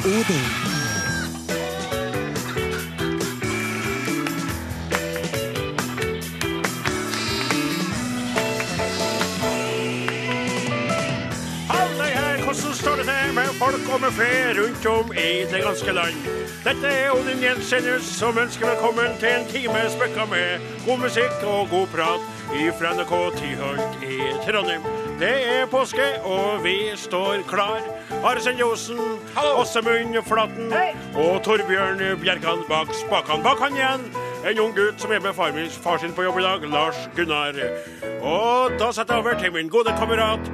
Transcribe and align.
Her, 0.00 0.08
hvordan 12.44 12.74
står 12.74 12.96
det 12.96 13.04
til 13.04 13.34
med 13.34 13.42
folk 13.58 13.94
og 13.94 14.00
med 14.00 14.10
fe 14.10 14.60
rundt 14.60 14.86
om 14.86 15.12
i 15.12 15.44
det 15.52 15.62
ganske 15.64 15.92
land? 15.92 16.16
Dette 16.64 16.86
er 16.86 17.10
Odin 17.10 17.42
Jensenius 17.44 18.02
som 18.02 18.38
ønsker 18.38 18.66
velkommen 18.70 19.20
til 19.20 19.28
en 19.28 19.46
time 19.52 19.84
spekka 19.92 20.24
med 20.24 20.64
god 20.86 20.98
musikk 21.04 21.44
og 21.44 21.68
god 21.70 21.86
prat 21.86 22.22
fra 22.80 22.96
NRK 22.96 23.14
Tyholt 23.36 23.92
i 24.02 24.18
Trondheim. 24.48 24.99
Det 25.20 25.28
er 25.52 25.66
påske, 25.68 26.04
og 26.24 26.62
vi 26.64 26.94
står 26.96 27.42
klar. 27.48 27.82
Arsen 28.24 28.56
Josen, 28.56 28.96
Osen, 29.36 29.84
Flatten 29.84 30.24
Flaten 30.24 30.72
og 31.12 31.42
Torbjørn 31.44 32.00
Bjerkan 32.22 32.62
bak 32.70 32.88
spakene. 32.96 33.44
Bak 33.44 33.60
han 33.60 33.76
igjen 33.76 34.06
en 34.48 34.62
ung 34.64 34.72
gutt 34.72 34.96
som 34.96 35.12
er 35.12 35.20
med 35.20 35.36
far, 35.36 35.52
min, 35.52 35.68
far 35.68 36.00
sin 36.00 36.16
på 36.16 36.24
jobb 36.24 36.40
i 36.40 36.46
dag, 36.46 36.64
Lars 36.72 37.04
Gunnar. 37.18 37.60
Og 38.24 38.80
da 38.80 38.88
setter 38.96 39.18
jeg 39.18 39.26
over 39.26 39.36
til 39.42 39.52
min 39.58 39.68
gode 39.68 39.92
kamerat 40.00 40.50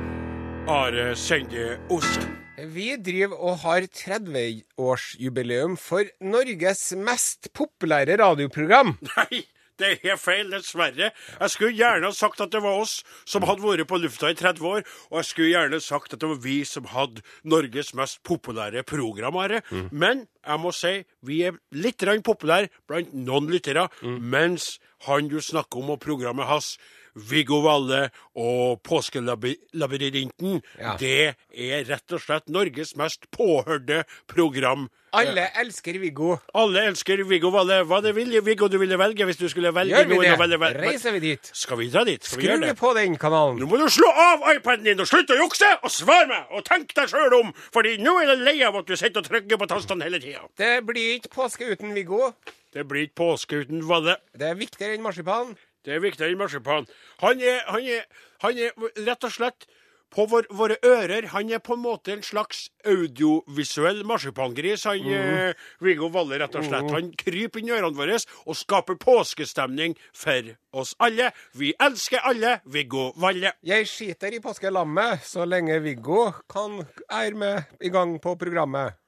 Are 0.67 1.13
Sende 1.15 1.77
Osen. 1.87 2.27
Vi 2.75 2.97
driver 2.99 3.39
og 3.39 3.61
har 3.63 3.87
30-årsjubileum 3.87 5.79
for 5.79 6.11
Norges 6.19 6.89
mest 6.99 7.53
populære 7.55 8.19
radioprogram. 8.19 8.97
Nei, 9.15 9.47
det 9.81 9.89
er 9.89 10.03
helt 10.03 10.23
feil, 10.23 10.51
dessverre. 10.53 11.11
Jeg 11.41 11.53
skulle 11.53 11.77
gjerne 11.77 12.09
ha 12.09 12.17
sagt 12.17 12.41
at 12.41 12.53
det 12.53 12.63
var 12.65 12.81
oss 12.81 12.99
som 13.29 13.45
hadde 13.49 13.65
vært 13.65 13.89
på 13.91 14.01
lufta 14.01 14.31
i 14.33 14.39
30 14.39 14.69
år, 14.71 14.85
og 15.11 15.19
jeg 15.21 15.31
skulle 15.31 15.53
gjerne 15.53 15.81
sagt 15.85 16.17
at 16.17 16.23
det 16.23 16.31
var 16.31 16.43
vi 16.45 16.59
som 16.69 16.89
hadde 16.93 17.25
Norges 17.45 17.93
mest 17.99 18.23
populære 18.27 18.85
program. 18.89 19.37
Mm. 19.71 19.89
Men 19.93 20.27
jeg 20.47 20.63
må 20.63 20.73
si 20.73 20.95
vi 21.27 21.43
er 21.45 21.59
litt 21.75 22.05
populære 22.25 22.71
blant 22.89 23.13
noen 23.13 23.51
lyttere, 23.53 23.89
mens 24.03 24.79
han 25.07 25.29
du 25.29 25.41
snakker 25.43 25.83
om 25.83 25.97
og 25.97 26.01
programmet 26.01 26.49
hans 26.49 26.77
Viggo 27.17 27.63
Valle 27.65 28.11
og 28.37 28.83
Påskelabyrinten, 28.85 30.63
Ja. 30.79 30.97
det 31.01 31.35
er 31.57 31.85
rett 31.89 32.13
og 32.13 32.21
slett 32.21 32.49
Norges 32.53 32.95
mest 32.97 33.31
påhørte 33.33 34.05
program. 34.29 34.89
Alle 35.17 35.47
elsker 35.57 35.97
Viggo. 35.99 36.37
Alle 36.55 36.83
elsker 36.91 37.23
Viggo 37.25 37.49
Valle. 37.51 37.79
Hva 37.89 38.03
det 38.03 38.15
vil 38.15 38.35
Viggo 38.45 38.69
du 38.69 38.77
ville 38.79 38.99
velge 39.01 39.25
hvis 39.25 39.39
du 39.41 39.49
skulle 39.49 39.73
velge 39.73 39.95
Gjør 39.97 40.09
vi 40.11 40.19
det? 40.19 40.39
Velge, 40.39 40.59
velge? 40.61 40.81
Reiser 40.83 41.13
vi 41.13 41.21
dit? 41.21 41.51
Skal 41.57 41.79
vi 41.79 41.89
dra 41.89 42.03
dit? 42.05 42.23
Skal 42.25 42.43
gjøre 42.43 42.67
vi 42.67 42.75
på 42.77 42.91
den 42.99 43.17
kanalen? 43.17 43.57
Nå 43.63 43.67
må 43.71 43.79
du 43.81 43.87
slå 43.89 44.11
av 44.13 44.45
iPaden 44.53 44.85
din 44.85 45.01
og 45.01 45.09
slutte 45.09 45.33
å 45.33 45.41
jukse, 45.41 45.71
og 45.83 45.91
svar 45.91 46.27
meg! 46.29 46.45
Og 46.53 46.65
tenk 46.69 46.93
deg 46.99 47.09
sjøl 47.09 47.33
om, 47.41 47.55
fordi 47.73 47.97
nå 48.03 48.13
er 48.21 48.35
jeg 48.35 48.45
lei 48.45 48.63
av 48.69 48.77
at 48.77 48.87
du 48.87 48.97
sitter 48.97 49.25
og 49.25 49.31
trykker 49.31 49.57
på 49.57 49.67
tastene 49.73 50.05
hele 50.05 50.21
tida. 50.21 50.45
Det 50.59 50.85
blir 50.85 51.17
ikke 51.17 51.33
påske 51.33 51.73
uten 51.73 51.95
Viggo. 51.97 52.35
Det 52.77 52.85
blir 52.85 53.07
ikke 53.09 53.17
påske 53.23 53.63
uten 53.65 53.81
Valle. 53.89 54.19
Det 54.37 54.51
er 54.51 54.59
viktigere 54.59 54.99
enn 54.99 55.03
marsipan. 55.07 55.57
Det 55.87 55.95
er 55.95 56.03
viktigere 56.03 56.35
enn 56.35 56.41
marsipan. 56.41 56.87
Han 57.23 57.43
er, 57.43 57.63
han 57.71 57.91
er, 57.97 58.07
han 58.43 58.59
er 58.59 59.05
rett 59.07 59.27
og 59.27 59.33
slett 59.33 59.69
på 60.15 60.27
vår, 60.31 60.49
våre 60.55 60.77
ører. 60.87 61.29
Han 61.35 61.51
er 61.53 61.63
på 61.63 61.77
en 61.77 61.83
måte 61.85 62.15
en 62.15 62.25
slags 62.27 62.67
audiovisuell 62.87 64.03
marsipangris. 64.09 64.87
Han 64.89 65.07
eh, 65.13 65.69
Viggo 65.85 66.11
Valle, 66.15 66.41
rett 66.43 66.59
og 66.59 66.67
slett. 66.67 66.91
Han 66.95 67.13
kryper 67.19 67.63
inn 67.63 67.71
i 67.71 67.77
ørene 67.77 67.99
våre 67.99 68.19
og 68.19 68.59
skaper 68.59 68.99
påskestemning 69.03 69.97
for 70.17 70.53
oss 70.77 70.95
alle. 71.03 71.31
Vi 71.59 71.73
elsker 71.83 72.27
alle 72.27 72.59
Viggo 72.67 73.11
Valle. 73.23 73.55
Jeg 73.67 73.89
skiter 73.91 74.35
i 74.35 74.43
påskelammet 74.43 75.27
så 75.27 75.47
lenge 75.49 75.79
Viggo 75.85 76.31
kan 76.51 76.81
er 77.11 77.37
med 77.39 77.79
i 77.81 77.93
gang 77.95 78.19
på 78.23 78.35
programmet. 78.41 78.99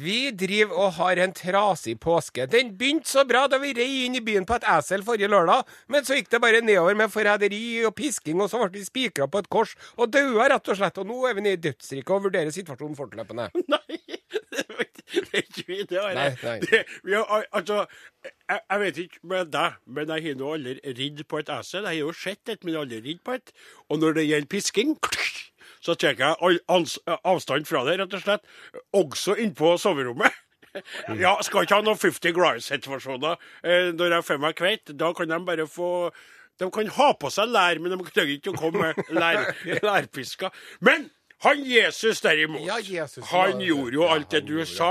Vi 0.00 0.30
driver 0.38 0.74
og 0.86 0.92
har 0.96 1.18
en 1.22 1.32
trasig 1.36 1.96
påske. 2.00 2.46
Den 2.50 2.70
begynte 2.78 3.10
så 3.10 3.24
bra 3.28 3.46
da 3.50 3.58
vi 3.62 3.72
rei 3.76 3.88
inn 4.06 4.16
i 4.18 4.22
byen 4.24 4.46
på 4.48 4.56
et 4.56 4.66
esel 4.76 5.04
forrige 5.06 5.28
lørdag, 5.32 5.66
men 5.92 6.04
så 6.06 6.16
gikk 6.18 6.30
det 6.32 6.40
bare 6.44 6.62
nedover 6.64 6.96
med 6.98 7.12
forræderi 7.12 7.84
og 7.88 7.94
pisking, 7.98 8.40
og 8.40 8.50
så 8.52 8.60
ble 8.62 8.70
vi 8.78 8.84
spikra 8.86 9.26
på 9.30 9.42
et 9.42 9.50
kors 9.52 9.74
og 9.96 10.10
daua, 10.14 10.48
rett 10.54 10.72
og 10.72 10.78
slett. 10.80 10.98
Og 11.02 11.08
nå 11.10 11.18
er 11.28 11.36
vi 11.38 11.44
nede 11.46 11.58
i 11.60 11.64
dødsriket 11.68 12.14
og 12.16 12.24
vurderer 12.28 12.54
situasjonen 12.54 12.96
fortløpende. 12.98 13.48
Nei, 13.72 14.00
det 14.46 14.64
er 14.66 15.42
ikke- 15.42 15.86
det 15.90 15.98
er 16.00 16.84
vi. 17.04 17.12
Har 17.14 17.44
altså, 17.52 17.82
jeg, 18.26 18.60
jeg 18.70 18.80
vet 18.80 18.98
ikke 19.04 19.20
med 19.30 19.50
deg, 19.54 19.76
men 19.86 20.08
jeg 20.14 20.24
har 20.26 20.38
nå 20.40 20.52
aldri 20.56 20.94
ridd 20.98 21.22
på 21.30 21.38
et 21.42 21.52
esel. 21.58 21.84
Jeg 21.86 22.00
har 22.00 22.00
jo 22.08 22.12
sett 22.16 22.48
et, 22.54 22.64
men 22.66 22.78
aldri 22.82 23.02
ridd 23.04 23.22
på 23.26 23.36
et. 23.38 23.52
Og 23.90 24.00
når 24.02 24.16
det 24.20 24.26
gjelder 24.30 24.50
pisking, 24.56 24.96
så 25.86 25.94
tar 25.94 26.18
jeg 26.18 26.34
all 26.42 26.58
avstand 27.22 27.68
fra 27.70 27.84
det, 27.86 27.96
rett 28.02 28.18
og 28.18 28.24
slett. 28.26 28.48
Også 28.98 29.38
innpå 29.46 29.76
soverommet. 29.78 30.34
Ja, 31.16 31.30
skal 31.40 31.64
ikke 31.64 31.78
ha 31.78 31.84
noen 31.86 31.96
50 31.96 32.34
Grimes-situasjoner 32.36 33.38
eh, 33.64 33.86
når 33.96 34.10
jeg 34.18 34.24
får 34.26 34.40
meg 34.42 34.56
kveit. 34.58 34.90
Da 35.00 35.08
kan 35.16 35.30
de 35.30 35.38
bare 35.46 35.64
få 35.72 36.10
De 36.60 36.68
kan 36.72 36.90
ha 36.98 37.06
på 37.16 37.30
seg 37.32 37.48
lær, 37.48 37.78
men 37.80 37.94
de 37.94 38.04
trenger 38.10 38.34
ikke 38.34 38.52
å 38.52 38.58
komme 38.60 38.82
med 38.90 39.08
lær, 39.22 39.54
lærpisker. 39.80 40.52
Men 40.84 41.06
han 41.46 41.62
Jesus, 41.64 42.20
derimot, 42.24 42.60
Ja, 42.68 42.76
Jesus, 42.84 43.24
han 43.30 43.60
ja. 43.64 43.70
gjorde 43.70 43.96
jo 43.96 44.04
Ja, 44.04 44.12
alt 44.18 44.30
det 44.36 44.42
du 44.50 44.58
sa. 44.68 44.90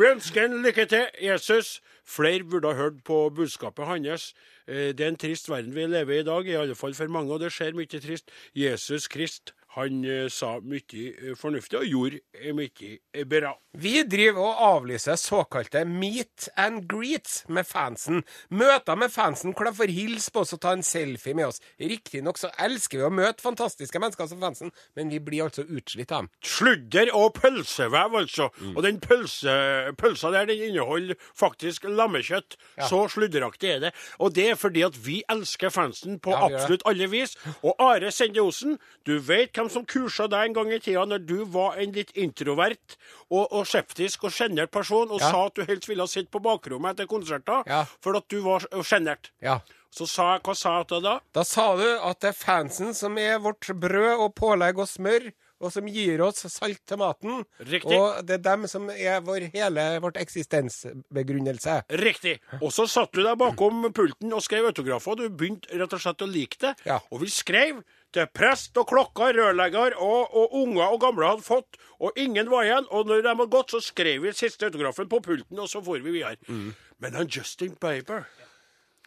Vi 0.00 0.08
ønsker 0.08 0.46
en 0.46 0.62
lykke 0.64 0.88
til, 0.94 1.04
Jesus. 1.20 1.74
Flere 2.08 2.48
burde 2.48 2.72
ha 2.72 2.80
hørt 2.86 3.02
på 3.04 3.20
budskapet 3.36 3.84
hans. 3.88 4.30
Eh, 4.64 4.94
Det 4.96 5.04
er 5.04 5.12
en 5.12 5.20
trist 5.20 5.48
verden 5.52 5.74
vi 5.76 5.84
lever 5.92 6.22
i 6.22 6.24
i 6.24 6.28
dag, 6.30 6.48
i 6.48 6.56
alle 6.56 6.76
fall 6.76 6.96
for 6.96 7.08
mange, 7.12 7.32
og 7.36 7.40
det 7.44 7.52
skjer 7.52 7.76
mye 7.76 8.00
trist. 8.00 8.32
Jesus 8.56 9.08
Krist, 9.12 9.52
han 9.76 10.04
eh, 10.04 10.28
sa 10.32 10.54
mye 10.64 10.82
eh, 11.12 11.34
fornuftig 11.36 11.76
og 11.82 11.88
gjorde 11.88 12.20
eh, 12.32 12.54
mye 12.56 13.24
bra. 13.28 13.52
Vi 13.78 14.00
driver 14.08 14.46
og 14.46 14.62
avlyser 14.64 15.18
såkalte 15.20 15.84
meet 15.84 16.48
and 16.56 16.86
greets 16.88 17.42
med 17.52 17.68
fansen. 17.68 18.22
Møter 18.48 18.96
med 18.98 19.12
fansen 19.12 19.52
hvor 19.52 19.68
de 19.68 19.74
får 19.76 19.92
hilse 19.92 20.32
på 20.32 20.42
oss 20.42 20.54
og 20.56 20.62
ta 20.64 20.72
en 20.72 20.84
selfie 20.86 21.36
med 21.36 21.50
oss. 21.50 21.60
Riktignok 21.82 22.40
så 22.40 22.50
elsker 22.64 23.02
vi 23.02 23.06
å 23.06 23.12
møte 23.12 23.44
fantastiske 23.44 24.00
mennesker 24.00 24.30
som 24.30 24.40
fansen, 24.40 24.72
men 24.96 25.12
vi 25.12 25.20
blir 25.22 25.44
altså 25.46 25.66
utslitt 25.66 26.14
av 26.16 26.24
dem. 26.24 26.30
Sludder 26.40 27.12
og 27.18 27.36
pølsevev, 27.36 28.16
altså. 28.22 28.48
Mm. 28.62 28.72
Og 28.72 28.82
den 28.86 29.02
pølse, 29.04 29.58
pølsa 30.00 30.32
der, 30.32 30.48
den 30.48 30.64
inneholder 30.70 31.20
faktisk 31.36 31.84
lammekjøtt. 31.92 32.56
Så 32.88 33.04
sludderaktig 33.12 33.74
er 33.74 33.84
det. 33.84 33.92
Og 34.18 34.32
det 34.34 34.48
er 34.54 34.58
fordi 34.58 34.86
at 34.86 34.96
vi 35.04 35.20
elsker 35.28 35.72
fansen 35.74 36.18
på 36.24 36.32
Ja, 36.32 36.48
absolutt 36.48 36.86
alle 36.88 37.10
vis. 37.12 37.36
Og 37.60 37.76
Are 37.82 38.10
Sende 38.14 38.42
Osen, 38.42 38.78
du 39.06 39.18
vet 39.22 39.52
hvem 39.58 39.70
som 39.74 39.84
kursa 39.88 40.28
deg 40.30 40.46
en 40.48 40.56
gang 40.60 40.70
i 40.72 40.78
tida 40.82 41.04
når 41.10 41.24
du 41.26 41.40
var 41.52 41.76
en 41.82 41.92
litt 41.96 42.12
introvert 42.18 42.96
og, 43.28 43.44
og 43.52 43.66
skeptisk 43.68 44.24
og 44.28 44.32
sjenert 44.34 44.70
person, 44.74 45.10
og 45.10 45.20
Ja. 45.20 45.30
sa 45.32 45.46
at 45.50 45.58
du 45.58 45.64
helst 45.68 45.88
ville 45.90 46.06
sitte 46.08 46.30
på 46.32 46.40
bakrommet 46.44 46.94
etter 46.96 47.10
konserter 47.10 47.66
Ja. 47.68 47.82
for 48.00 48.16
at 48.16 48.28
du 48.30 48.40
var 48.46 48.60
sjenert. 48.86 49.30
Ja. 49.42 49.58
Så 49.90 50.06
sa 50.06 50.38
hva 50.38 50.54
sa 50.54 50.82
deg 50.84 51.02
da? 51.02 51.18
Da 51.32 51.42
sa 51.48 51.74
du 51.76 51.84
at 51.98 52.20
det 52.20 52.28
er 52.34 52.38
fansen 52.38 52.94
som 52.94 53.16
er 53.18 53.38
vårt 53.40 53.66
brød 53.72 54.20
og 54.20 54.34
pålegg 54.36 54.78
og 54.78 54.86
smør, 54.88 55.30
og 55.60 55.72
som 55.74 55.88
gir 55.90 56.20
oss 56.22 56.44
salt 56.52 56.78
til 56.86 57.00
maten. 57.00 57.40
Riktig. 57.58 57.96
Og 57.98 58.20
det 58.28 58.36
er 58.36 58.44
dem 58.44 58.66
som 58.70 58.84
er 58.94 59.18
vår 59.26 59.48
hele 59.50 59.86
vårt 60.04 60.14
eksistensbegrunnelse. 60.20 61.80
Riktig. 61.98 62.36
Og 62.60 62.70
så 62.74 62.86
satt 62.86 63.12
du 63.16 63.22
deg 63.24 63.38
bakom 63.40 63.88
pulten 63.96 64.32
og 64.36 64.42
skrev 64.44 64.68
autografer, 64.70 65.16
og 65.16 65.18
du 65.18 65.28
begynte 65.30 65.72
rett 65.80 65.92
og 65.96 66.02
slett 66.04 66.22
å 66.22 66.30
like 66.30 66.60
det. 66.62 66.74
Ja. 66.86 67.00
Og 67.10 67.24
vi 67.24 67.30
skrev 67.32 67.82
til 68.14 68.28
prest 68.34 68.78
og 68.80 68.88
klokker, 68.88 69.36
rørlegger 69.36 69.96
og, 70.00 70.34
og 70.34 70.58
unger 70.62 70.86
og 70.86 71.00
gamle 71.04 71.28
hadde 71.28 71.46
fått, 71.46 71.78
og 72.00 72.16
ingen 72.16 72.50
var 72.50 72.66
igjen. 72.66 72.88
Og 72.94 73.08
når 73.08 73.22
de 73.22 73.32
hadde 73.34 73.48
gått, 73.52 73.74
så 73.74 73.82
skrev 73.84 74.24
vi 74.24 74.34
siste 74.36 74.68
autografen 74.68 75.08
på 75.10 75.22
pulten, 75.24 75.58
og 75.58 75.70
så 75.70 75.82
for 75.84 76.00
vi 76.00 76.18
videre. 76.20 76.38
Mm. 76.48 76.72
Men 76.98 77.18
han 77.18 77.30
Justin 77.30 77.76
Bieber 77.80 78.26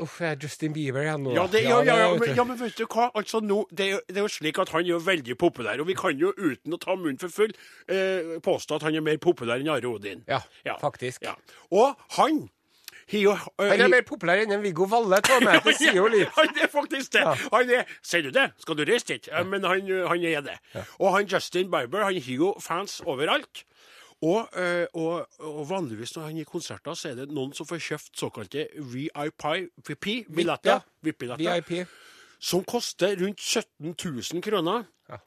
Uff, 0.01 0.21
jeg 0.21 0.31
er 0.33 0.37
Justin 0.41 0.73
Bieber 0.73 1.03
igjen 1.03 1.25
nå. 1.25 1.33
ja, 1.35 1.43
det, 1.51 1.61
ja, 1.65 1.81
ja, 1.85 1.95
ja, 1.99 2.13
men, 2.17 2.31
ja, 2.37 2.45
men 2.47 2.57
vet 2.57 2.77
du 2.79 2.85
hva? 2.87 3.09
Altså, 3.17 3.41
nå, 3.43 3.59
det, 3.69 3.89
det 4.07 4.21
er 4.21 4.25
jo 4.25 4.31
slik 4.31 4.57
at 4.63 4.71
han 4.73 4.85
er 4.85 4.93
jo 4.95 5.01
veldig 5.03 5.35
populær, 5.37 5.83
og 5.83 5.89
vi 5.91 5.97
kan 5.99 6.15
jo 6.17 6.31
uten 6.39 6.73
å 6.73 6.79
ta 6.81 6.95
munnen 6.95 7.19
for 7.21 7.33
full 7.33 7.51
eh, 7.91 8.39
påstå 8.41 8.79
at 8.79 8.87
han 8.87 8.97
er 8.97 9.05
mer 9.05 9.19
populær 9.21 9.61
enn 9.61 9.69
Are 9.69 9.91
Odin. 9.91 10.23
Ja, 10.31 10.41
faktisk. 10.81 11.27
Og 11.75 11.99
han 12.17 12.47
har 13.09 13.19
jo 13.19 13.31
eh, 13.33 13.69
Han 13.71 13.81
er 13.81 13.88
mer 13.89 14.01
populær 14.07 14.38
enn 14.44 14.51
en 14.51 14.62
Viggo 14.63 14.86
Valle, 14.92 15.18
tror 15.25 15.42
jeg. 15.48 15.62
Det 15.65 15.74
sier 15.80 15.95
jo 15.98 16.06
litt. 16.12 16.30
Han 16.38 16.48
er 16.62 16.68
faktisk 16.71 17.12
det. 17.18 17.24
Han 17.51 17.69
er, 17.80 17.83
Sier 18.06 18.24
du 18.24 18.30
det? 18.36 18.45
Skal 18.62 18.75
du 18.77 18.83
reise 18.88 19.06
dit? 19.09 19.30
Men 19.50 19.63
han, 19.65 19.81
han 20.07 20.24
er 20.24 20.42
det. 20.45 20.57
Og 21.00 21.12
han 21.15 21.25
Justin 21.27 21.71
Bieber 21.71 22.03
han 22.06 22.13
har 22.21 22.38
jo 22.38 22.53
fans 22.62 23.01
overalt. 23.06 23.63
Og, 24.21 24.45
eh, 24.53 24.86
og, 24.94 25.25
og 25.42 25.63
vanligvis 25.69 26.13
når 26.15 26.24
han 26.27 26.36
gir 26.38 26.45
konserter, 26.45 26.94
så 26.94 27.09
er 27.09 27.15
det 27.24 27.31
noen 27.33 27.53
som 27.57 27.65
får 27.65 27.80
kjøpt 27.81 28.19
såkalte. 28.21 28.68
VIP-billetter 28.77 30.80
VIP. 31.01 31.88
som 32.39 32.63
koster 32.65 33.15
rundt 33.21 33.39
17 33.42 33.95
000 34.33 34.42
kroner. 34.45 34.83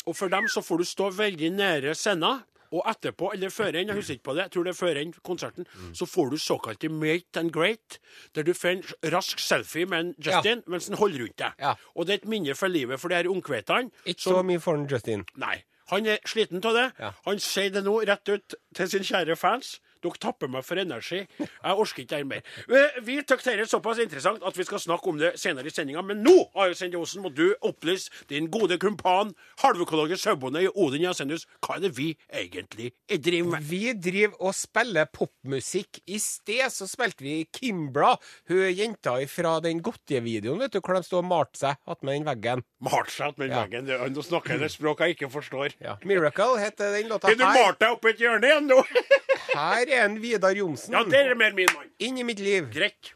Og 0.07 0.17
for 0.17 0.29
dem 0.33 0.47
så 0.49 0.63
får 0.65 0.79
du 0.81 0.85
stå 0.89 1.11
veldig 1.11 1.51
nære 1.53 1.93
scenen. 1.95 2.41
Og 2.75 2.83
etterpå, 2.91 3.29
eller 3.37 3.53
før 3.55 3.77
enn, 3.77 3.91
jeg 3.93 3.99
husker 4.01 4.17
ikke 4.19 4.27
på 4.31 4.35
det, 4.35 4.47
jeg 4.49 4.55
tror 4.55 4.67
det 4.67 4.73
er 4.73 4.79
før 4.79 4.99
enn 5.03 5.13
konserten, 5.27 5.69
så 5.95 6.09
får 6.11 6.33
du 6.33 6.39
såkalte 6.43 6.89
mate 6.91 7.41
and 7.41 7.53
great, 7.55 7.99
der 8.35 8.47
du 8.47 8.51
får 8.57 8.73
en 8.73 8.83
rask 9.15 9.39
selfie 9.43 9.87
med 9.87 10.01
en 10.01 10.11
Justin 10.19 10.65
mens 10.67 10.89
han 10.91 10.99
holder 10.99 11.23
rundt 11.23 11.39
deg. 11.39 11.61
Ja. 11.61 11.75
Og 11.95 12.09
det 12.09 12.17
er 12.17 12.23
et 12.25 12.33
minne 12.33 12.57
for 12.59 12.73
livet 12.73 13.01
for 13.01 13.13
de 13.13 13.21
her 13.21 13.31
ungkvetene. 13.31 13.93
Ikke 14.05 14.27
så 14.27 14.43
mye 14.43 14.63
for 14.65 14.83
Justin. 14.91 15.23
Nei. 15.39 15.61
Han 15.93 16.07
er 16.09 16.23
sliten 16.27 16.65
av 16.65 16.75
det. 16.75 16.87
Ja. 16.99 17.11
Han 17.27 17.41
sier 17.45 17.71
det 17.75 17.85
nå 17.85 17.99
rett 18.09 18.29
ut 18.33 18.55
til 18.75 18.89
sine 18.91 19.05
kjære 19.05 19.37
fans. 19.37 19.77
Dere 20.05 20.21
tapper 20.21 20.51
meg 20.53 20.65
for 20.67 20.77
energi. 20.81 21.23
Jeg 21.41 21.79
orker 21.81 22.03
ikke 22.05 22.19
det 22.19 22.27
mer. 22.29 22.43
Eh, 22.69 23.01
Vi 23.07 23.17
syns 23.23 23.45
dette 23.47 23.67
såpass 23.71 23.99
interessant 24.03 24.43
at 24.45 24.57
vi 24.59 24.65
skal 24.69 24.79
snakke 24.83 25.09
om 25.09 25.19
det 25.19 25.33
senere 25.41 25.71
i 25.71 25.73
sendinga. 25.73 26.03
Men 26.05 26.21
nå 26.25 26.35
Are 26.55 26.75
Sende 26.77 26.99
Osen, 27.01 27.23
må 27.25 27.31
du 27.35 27.55
opplyse 27.65 28.11
din 28.29 28.51
gode 28.53 28.77
kumpan, 28.83 29.33
halvøkologisk 29.63 30.23
sauebonde 30.27 30.63
i 30.67 30.69
Odin 30.75 31.07
Jasenius, 31.07 31.47
hva 31.65 31.79
er 31.79 31.87
det 31.87 31.93
vi 31.97 32.11
egentlig 32.33 32.93
driver 33.09 33.55
med? 33.57 33.65
Vi 33.71 33.93
driver 33.97 34.37
og 34.45 34.55
spiller 34.55 35.09
popmusikk. 35.15 36.03
I 36.07 36.19
sted 36.21 36.69
så 36.75 36.87
spilte 36.91 37.25
vi 37.25 37.39
Kimbla, 37.55 38.15
hun 38.51 38.65
jenta 38.77 39.17
fra 39.31 39.57
den 39.65 39.81
Godtje-videoen, 39.85 40.61
vet 40.61 40.73
du, 40.77 40.81
hvor 40.85 40.99
de 40.99 41.03
står 41.07 41.23
og 41.25 41.31
malte 41.31 41.63
seg 41.65 41.81
attmed 41.89 42.19
den 42.19 42.29
veggen. 42.29 42.65
Malte 42.85 43.11
seg 43.15 43.39
med 43.41 43.51
Ja. 43.55 43.65
veggen. 43.65 43.89
Nå 44.15 44.23
snakker 44.23 44.59
jeg 44.59 44.63
et 44.69 44.73
språk 44.77 45.01
jeg 45.01 45.17
ikke 45.17 45.31
forstår. 45.33 45.75
Ja. 45.81 45.97
Miracle 46.05 46.59
heter 46.61 46.93
den 46.93 47.09
låta. 47.09 47.29
her. 47.29 47.37
Har 47.41 47.55
du 47.55 47.61
malt 47.61 47.79
deg 47.81 47.91
opp 47.97 48.05
et 48.05 48.19
hjørne 48.19 48.45
igjen 48.51 48.67
nå? 48.69 48.83
her 49.53 49.85
er 49.89 50.05
en 50.05 50.17
Vidar 50.23 50.55
Johnsen. 50.57 50.93
ja, 50.95 51.03
det 51.05 51.21
er 51.27 51.35
mer 51.35 51.53
min 51.55 51.69
mann. 51.75 51.91
Inn 52.01 52.19
i 52.19 52.23
mitt 52.23 52.41
liv. 52.41 52.71
Grekk. 52.73 53.13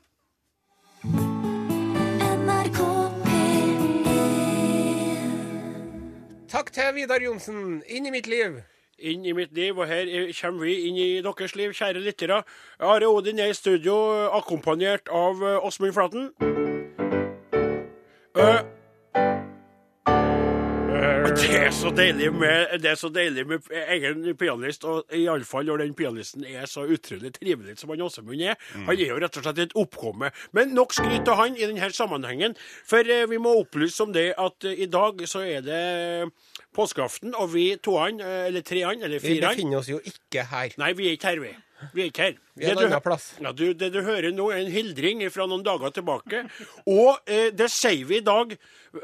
Takk 6.49 6.73
til 6.73 6.95
Vidar 6.97 7.21
Johnsen. 7.23 7.83
Inn 7.87 8.07
i 8.07 8.11
mitt 8.11 8.27
liv. 8.27 8.61
inn 8.99 9.23
i 9.27 9.33
mitt 9.33 9.53
liv, 9.55 9.79
og 9.79 9.87
her 9.87 10.09
er- 10.11 10.33
kommer 10.41 10.65
vi 10.65 10.73
inn 10.89 10.97
i 10.97 11.21
deres 11.23 11.55
liv, 11.55 11.71
kjære 11.71 12.01
lyttere. 12.03 12.43
Are 12.81 13.07
Odin 13.07 13.39
er 13.39 13.51
i 13.51 13.53
studio, 13.55 13.95
akkompagnert 14.35 15.07
av 15.09 15.41
eh, 15.43 15.65
Åsmund 15.67 15.93
Flaten. 15.95 16.33
Det 18.35 18.67
er 21.69 21.75
så 21.76 21.91
deilig 21.93 22.29
med, 22.32 22.79
det 22.81 22.88
er 22.88 22.97
så 22.97 23.09
deilig 23.12 23.43
med 23.49 23.67
egen 23.93 24.23
pianist, 24.41 24.87
og 24.88 25.11
iallfall 25.12 25.67
når 25.69 25.82
den 25.82 25.91
pianisten 25.97 26.47
er 26.49 26.65
så 26.70 26.87
utrolig 26.88 27.35
trivelig 27.35 27.75
som 27.76 27.93
han 27.93 28.00
Åsemund 28.06 28.41
er. 28.41 28.56
Han 28.87 28.94
er 28.94 29.11
jo 29.11 29.19
rett 29.20 29.37
og 29.37 29.44
slett 29.44 29.61
et 29.67 29.75
oppkomme. 29.76 30.31
Men 30.56 30.73
nok 30.73 30.97
skryt 30.97 31.26
til 31.26 31.37
han 31.37 31.59
i 31.59 31.67
denne 31.67 31.91
sammenhengen, 31.93 32.56
for 32.88 33.05
eh, 33.05 33.26
vi 33.29 33.41
må 33.43 33.53
opplyse 33.61 34.00
om 34.06 34.15
det 34.17 34.31
at 34.41 34.65
eh, 34.65 34.81
i 34.87 34.88
dag 34.88 35.20
så 35.29 35.44
er 35.44 35.67
det 35.67 35.82
påskeaften, 36.76 37.35
og 37.38 37.53
vi 37.55 37.70
toene, 37.82 38.23
eh, 38.25 38.49
eller 38.50 38.67
treene, 38.67 39.05
eller 39.05 39.23
Vi 39.23 39.41
befinner 39.41 39.81
oss 39.81 39.88
jo 39.91 40.00
ikke 40.05 40.44
her. 40.50 40.76
Nei, 40.79 40.93
vi 40.99 41.09
er 41.09 41.19
ikke 41.19 41.32
her, 41.32 41.41
vi. 41.43 41.55
Vi 41.94 42.03
er 42.03 42.09
ikke 42.11 42.25
her. 42.25 42.38
Vi 42.59 42.67
er 42.67 42.73
en 42.75 42.81
annen 42.88 43.03
plass. 43.05 43.29
Ja, 43.38 43.53
du, 43.55 43.69
det 43.79 43.93
du 43.94 44.00
hører 44.03 44.32
nå, 44.35 44.49
er 44.50 44.65
en 44.65 44.73
hildring 44.73 45.20
fra 45.31 45.47
noen 45.47 45.62
dager 45.62 45.93
tilbake. 45.94 46.41
Og 46.91 47.20
eh, 47.31 47.53
det 47.55 47.69
sier 47.70 48.03
vi 48.09 48.19
i 48.19 48.25
dag 48.26 48.56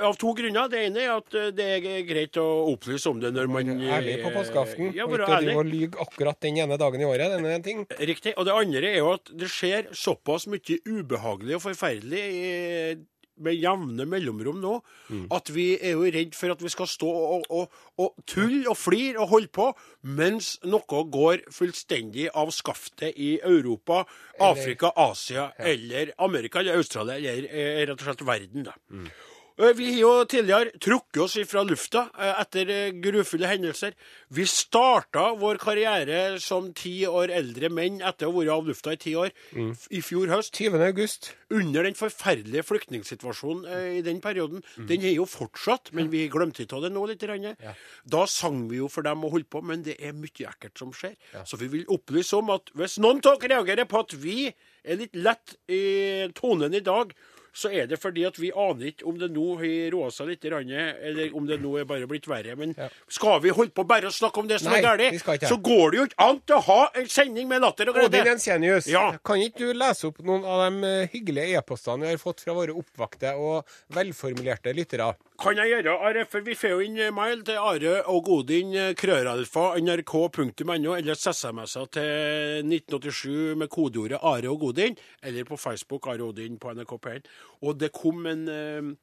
av 0.02 0.16
to 0.19 0.32
grunner. 0.34 0.66
Det 0.72 0.81
ene 0.88 1.05
er 1.05 1.12
at 1.14 1.37
eh, 1.38 1.52
det 1.55 1.69
er 1.76 2.02
greit 2.08 2.40
å 2.43 2.46
opplyse 2.72 3.12
om 3.12 3.22
det 3.22 3.31
når 3.37 3.52
man 3.55 3.70
Ærlig 3.78 4.17
på 4.25 4.34
påskeaften. 4.34 4.90
Ja, 4.96 5.06
være 5.06 5.22
ikke 5.22 5.38
drive 5.38 5.55
ærlig. 5.55 5.56
og 5.60 5.70
lyge 5.70 6.02
akkurat 6.08 6.40
den 6.43 6.58
ene 6.64 6.81
dagen 6.82 7.05
i 7.05 7.06
året. 7.06 7.31
denne 7.37 7.52
er 7.52 7.60
en 7.60 7.67
ting. 7.70 7.87
Riktig. 8.10 8.34
Og 8.34 8.50
det 8.50 8.58
andre 8.58 8.90
er 8.90 8.99
jo 8.99 9.14
at 9.14 9.34
det 9.38 9.52
skjer 9.55 9.93
såpass 9.94 10.49
mye 10.50 10.81
ubehagelig 10.82 11.60
og 11.60 11.67
forferdelig 11.69 12.25
eh, 12.43 12.94
med 13.36 13.56
jevne 13.58 14.06
mellomrom 14.06 14.60
nå, 14.62 14.81
Mm. 15.10 15.26
at 15.31 15.50
vi 15.52 15.75
er 15.76 15.92
jo 15.98 16.04
redd 16.04 16.34
for 16.34 16.50
at 16.54 16.62
vi 16.62 16.69
skal 16.72 16.86
stå 16.86 17.08
og, 17.08 17.44
og, 17.50 17.70
og 17.98 18.14
tulle 18.26 18.69
og 18.70 18.76
flire 18.78 19.19
og 19.20 19.28
holde 19.28 19.48
på, 19.52 19.66
mens 20.02 20.58
noe 20.64 21.02
går 21.10 21.42
fullstendig 21.52 22.28
av 22.34 22.50
skaftet 22.54 23.12
i 23.16 23.38
Europa, 23.42 24.04
Afrika, 24.40 24.92
Asia 24.96 25.50
eller 25.58 26.12
Amerika 26.19 26.60
eller 26.60 26.76
Australia 26.81 27.19
eller 27.19 27.48
eh, 27.50 27.86
rett 27.86 28.00
og 28.00 28.06
slett 28.08 28.26
verden. 28.26 28.64
da. 28.64 28.72
Mm. 28.90 29.08
Eh, 29.55 29.73
Vi 29.77 29.87
har 29.93 30.01
jo 30.01 30.25
tidligere 30.27 30.73
trukket 30.83 31.21
oss 31.23 31.37
fra 31.47 31.62
lufta 31.62 32.09
eh, 32.19 32.41
etter 32.43 32.71
eh, 32.75 32.95
grufulle 32.99 33.47
hendelser. 33.47 33.95
Vi 34.35 34.47
starta 34.51 35.29
vår 35.39 35.61
karriere 35.62 36.41
som 36.43 36.73
ti 36.75 37.05
år 37.06 37.31
eldre 37.31 37.71
menn 37.71 38.01
etter 38.03 38.27
å 38.27 38.33
ha 38.33 38.41
vært 38.41 38.55
av 38.55 38.67
lufta 38.67 38.95
i 38.97 38.99
ti 39.05 39.12
år 39.15 39.31
mm. 39.55 39.71
i 39.95 40.01
fjor 40.03 40.33
høst. 40.33 40.59
20. 40.59 40.83
august. 40.83 41.31
Under 41.55 41.87
den 41.87 41.95
forferdelige 41.95 42.65
flyktningsituasjonen 42.67 43.95
i 44.01 44.03
den 44.03 44.19
perioden. 44.25 44.65
Den 44.89 45.05
er 45.06 45.15
jo 45.15 45.27
fortsatt, 45.29 45.93
men 45.95 46.11
vi 46.11 46.25
glemte 46.33 46.65
ikke 46.65 46.81
av 46.81 46.89
det 46.89 46.91
nå 46.95 47.05
litt. 47.06 47.23
Ja. 47.25 47.75
Da 48.11 48.25
sang 48.27 48.65
vi 48.71 48.81
jo 48.81 48.89
for 48.91 49.06
dem 49.06 49.23
og 49.25 49.37
holdt 49.37 49.49
på, 49.55 49.62
men 49.62 49.85
det 49.87 49.95
er 50.03 50.17
mye 50.19 50.49
ekkelt 50.51 50.83
som 50.83 50.91
skjer. 50.97 51.15
Så 51.47 51.61
vi 51.61 51.71
vil 51.71 51.87
opplyse 51.95 52.35
om 52.41 52.51
at 52.56 52.75
hvis 52.75 52.99
noen 52.99 53.23
av 53.23 53.39
dere 53.39 53.61
reagerer 53.61 53.87
på 53.87 54.03
at 54.03 54.17
vi 54.19 54.49
er 54.51 54.99
litt 54.99 55.15
lett 55.15 55.55
i 55.71 56.27
tonen 56.35 56.75
i 56.75 56.83
dag, 56.85 57.15
så 57.55 57.71
er 57.71 57.87
det 57.87 58.01
fordi 58.03 58.25
at 58.27 58.39
vi 58.43 58.51
aner 58.51 58.91
ikke 58.91 59.06
om 59.06 59.19
det 59.21 59.29
nå 59.33 59.45
har 59.61 59.91
roa 59.95 60.11
seg 60.11 60.33
litt, 60.33 60.45
eller 60.45 61.37
om 61.39 61.47
det 61.47 61.61
nå 61.62 61.77
er 61.81 61.87
bare 61.89 62.09
blitt 62.11 62.27
verre. 62.31 62.56
Men 62.59 62.75
skal 63.09 63.41
vi 63.45 63.53
holde 63.55 63.71
på 63.77 63.85
bare 63.87 64.11
å 64.11 64.15
snakke 64.15 64.43
om 64.43 64.49
det 64.51 64.59
som 64.61 64.73
Nei, 64.75 64.81
er 64.83 64.99
galt, 64.99 65.47
så 65.47 65.59
går 65.62 65.95
det 65.95 66.01
jo 66.01 66.06
ikke 66.11 66.27
an 66.27 66.41
til 66.43 66.56
å 66.59 66.62
ha 66.67 66.81
en 66.99 67.06
sending 67.15 67.49
med 67.49 67.62
latter 67.62 67.93
og 67.93 68.01
Odin 68.03 68.11
glede. 68.11 68.33
Jensenius, 68.35 68.89
Ja. 68.91 69.05
kan 69.25 69.39
ikke 69.39 69.69
du 69.71 69.73
lese 69.79 70.09
opp 70.11 70.19
noen 70.27 70.45
av 70.45 70.67
de 70.67 70.93
hyggelige 71.15 71.59
e-postene 71.61 72.03
vi 72.09 72.11
har 72.17 72.19
fått 72.19 72.43
fra 72.45 72.56
våre 72.59 72.75
oppvakte 72.75 73.35
og 73.39 73.65
velformulerte 73.95 74.75
lyttere? 74.75 75.15
Kan 75.42 75.58
jeg 75.58 75.66
gjøre, 75.72 75.96
Are, 75.98 76.22
for 76.31 76.44
vi 76.46 76.54
får 76.54 76.70
jo 76.76 76.82
inn 76.86 76.98
mail 77.16 77.40
til 77.42 77.56
Are 77.58 77.94
og 78.06 78.20
Godin, 78.28 78.70
eh, 78.78 78.92
krøralfa, 78.94 79.72
nrk.no, 79.82 80.92
eller 80.94 81.14
SMS-er 81.19 81.88
til 81.90 82.62
1987 82.70 83.56
med 83.58 83.69
kodeordet 83.75 84.20
Are 84.22 84.52
og 84.52 84.60
Godin, 84.62 84.94
eller 85.26 85.44
på 85.48 85.58
Facebook 85.58 86.06
Are 86.06 86.22
Odin 86.22 86.56
på 86.62 86.70
NRK 86.76 86.94
P1. 87.02 87.26
Og 87.66 87.78
det 87.82 87.90
kom 87.92 88.25
en, 88.31 88.46
eh, 88.48 88.94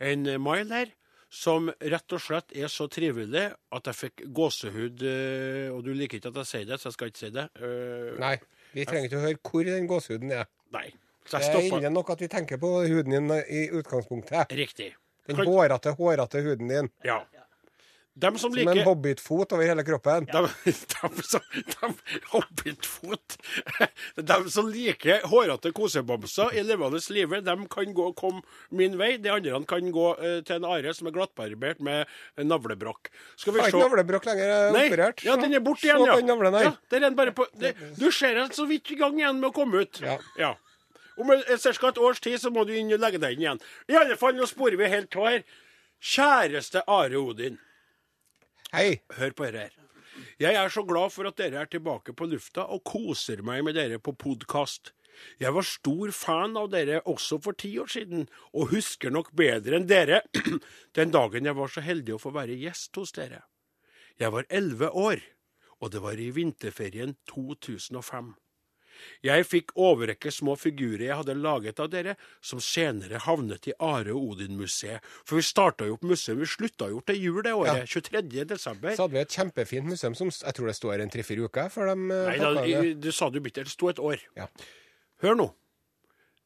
en 0.00 0.24
mail 0.42 0.72
her 0.72 0.86
som 1.28 1.68
rett 1.82 2.12
og 2.16 2.20
slett 2.22 2.56
er 2.56 2.68
så 2.72 2.88
trivelig 2.88 3.52
at 3.72 3.84
jeg 3.84 3.94
fikk 4.00 4.24
gåsehud. 4.32 5.02
eh, 5.02 5.68
Og 5.74 5.84
du 5.84 5.92
liker 5.92 6.16
ikke 6.18 6.28
at 6.32 6.40
jeg 6.46 6.46
sier 6.46 6.64
det, 6.64 6.80
så 6.80 6.88
jeg 6.88 6.92
skal 6.96 7.08
ikke 7.12 7.18
si 7.26 7.30
det. 7.30 7.48
Eh, 7.60 8.18
Nei, 8.20 8.36
vi 8.72 8.84
trenger 8.86 9.08
ikke 9.10 9.20
å 9.20 9.26
høre 9.28 9.38
hvor 9.42 9.64
den 9.64 9.86
gåsehuden 9.86 10.32
er. 10.32 10.46
Nei. 10.72 10.88
Så 11.26 11.38
Det 11.38 11.54
er 11.72 11.78
ille 11.78 11.90
nok 11.90 12.10
at 12.10 12.20
vi 12.20 12.28
tenker 12.28 12.56
på 12.56 12.86
huden 12.88 13.10
din 13.10 13.30
i 13.48 13.68
utgangspunktet. 13.72 14.48
Riktig. 14.52 14.94
Den 15.26 15.36
Kan- 15.36 15.46
hårete, 15.46 15.94
hårete 15.98 16.44
huden 16.44 16.68
din. 16.68 16.90
Ja. 17.02 17.22
Dem 18.16 18.38
som 18.38 18.52
Som 18.52 18.58
en 18.60 18.74
liker 18.74 18.84
hobbitfot 18.84 19.52
over 19.52 19.66
hele 19.66 19.82
kroppen. 19.84 20.26
Ja. 20.32 20.40
De, 20.64 20.72
de, 20.72 21.22
som, 21.22 21.40
de 21.52 22.20
Hobbitfot. 22.30 23.36
De 24.30 24.50
som 24.50 24.68
liker 24.70 25.26
hårete 25.26 25.72
kosebamser 25.74 26.54
i 26.54 26.62
levende 26.62 27.00
live, 27.10 27.40
de 27.40 27.56
kan 27.70 27.94
gå, 27.94 28.06
og 28.12 28.16
komme 28.16 28.42
min 28.70 28.94
vei. 28.98 29.16
De 29.18 29.32
andre 29.34 29.58
kan 29.66 29.90
gå 29.92 30.06
uh, 30.14 30.38
til 30.46 30.56
en 30.60 30.68
are 30.70 30.94
som 30.94 31.10
er 31.10 31.16
glattbarbert 31.16 31.82
med 31.82 32.06
navlebrokk. 32.38 33.10
Skal 33.36 33.56
vi 33.56 33.64
Har 33.64 33.72
ikke 33.74 33.82
navlebrokk 33.82 34.30
lenger 34.30 34.46
er 34.46 34.70
Nei, 34.76 34.86
operert. 34.92 35.24
ja, 35.26 35.34
den 35.40 35.58
er 35.58 35.64
borte 35.64 35.88
igjen, 35.88 36.06
ja. 36.06 36.14
den 36.14 36.60
ja 36.62 36.70
det 36.90 37.00
er 37.00 37.06
den 37.08 37.18
bare 37.18 37.34
på, 37.34 37.48
det, 37.58 37.74
du 37.98 38.06
ser 38.14 38.38
den 38.38 38.54
så 38.54 38.68
vidt 38.70 38.94
i 38.94 39.00
gang 39.00 39.18
igjen 39.18 39.42
med 39.42 39.50
å 39.50 39.54
komme 39.56 39.82
ut. 39.82 40.00
Ja. 40.04 40.20
Ja. 40.38 40.54
Om 41.16 41.30
ca. 41.30 41.88
et 41.88 41.98
års 41.98 42.20
tid 42.20 42.40
så 42.42 42.50
må 42.50 42.64
du 42.66 42.74
inn 42.74 42.92
og 42.94 43.02
legge 43.02 43.20
deg 43.22 43.36
inn 43.36 43.44
igjen. 43.44 43.62
I 43.88 44.00
alle 44.00 44.16
fall, 44.18 44.34
nå 44.34 44.48
sporer 44.50 44.78
vi 44.80 44.90
helt 44.90 45.14
av 45.16 45.30
her. 45.30 45.46
Kjæreste 46.04 46.82
Are 46.90 47.20
Odin. 47.20 47.60
Hei. 48.74 49.00
Hør 49.14 49.30
på 49.30 49.46
dette 49.46 49.68
her. 49.68 49.80
Jeg 50.38 50.54
er 50.58 50.70
så 50.70 50.82
glad 50.86 51.12
for 51.14 51.26
at 51.30 51.38
dere 51.38 51.62
er 51.62 51.70
tilbake 51.70 52.14
på 52.14 52.26
lufta 52.30 52.66
og 52.70 52.84
koser 52.86 53.42
meg 53.46 53.64
med 53.66 53.78
dere 53.78 54.00
på 54.02 54.14
podkast. 54.18 54.92
Jeg 55.38 55.54
var 55.54 55.66
stor 55.66 56.10
fan 56.14 56.56
av 56.58 56.70
dere 56.72 57.00
også 57.10 57.38
for 57.42 57.54
ti 57.58 57.70
år 57.78 57.90
siden, 57.90 58.26
og 58.50 58.72
husker 58.74 59.14
nok 59.14 59.30
bedre 59.38 59.78
enn 59.78 59.88
dere 59.90 60.22
den 60.98 61.14
dagen 61.14 61.46
jeg 61.46 61.58
var 61.58 61.70
så 61.70 61.84
heldig 61.86 62.16
å 62.16 62.22
få 62.22 62.34
være 62.34 62.58
gjest 62.58 62.98
hos 62.98 63.14
dere. 63.14 63.44
Jeg 64.18 64.34
var 64.34 64.46
elleve 64.50 64.90
år, 64.90 65.22
og 65.82 65.94
det 65.94 66.02
var 66.02 66.18
i 66.18 66.30
vinterferien 66.34 67.16
2005. 67.30 68.34
Jeg 69.24 69.46
fikk 69.48 69.74
overrekke 69.80 70.32
små 70.34 70.56
figurer 70.60 71.06
jeg 71.08 71.18
hadde 71.20 71.36
laget 71.38 71.80
av 71.82 71.90
dere, 71.92 72.16
som 72.44 72.60
senere 72.62 73.20
havnet 73.24 73.68
i 73.70 73.76
Are 73.78 74.14
og 74.14 74.34
Odin-museet. 74.34 75.04
For 75.24 75.40
vi 75.40 75.46
starta 75.46 75.88
jo 75.88 75.98
opp 75.98 76.06
museum, 76.08 76.40
vi 76.42 76.48
slutta 76.50 76.90
jo 76.92 77.00
til 77.06 77.20
jul 77.20 77.42
det 77.46 77.54
året, 77.56 77.88
23. 77.90 78.44
desember. 78.50 78.94
Så 78.96 79.06
hadde 79.06 79.18
vi 79.18 79.24
et 79.24 79.38
kjempefint 79.38 79.90
museum 79.90 80.16
som 80.18 80.32
jeg 80.34 80.56
tror 80.56 80.70
det 80.70 80.76
står 80.78 81.04
en 81.04 81.12
tre-fire 81.12 81.48
uker 81.48 81.72
før 81.72 81.92
de 81.92 81.98
eh, 82.14 82.30
Nei, 82.30 82.38
da, 82.40 82.84
du 83.04 83.10
sa 83.14 83.30
det 83.30 83.40
jo 83.40 83.46
bitte, 83.48 83.64
det 83.66 83.72
sto 83.74 83.90
et 83.92 84.02
år. 84.02 84.22
Ja. 84.38 84.48
Hør 85.24 85.38
nå. 85.38 85.50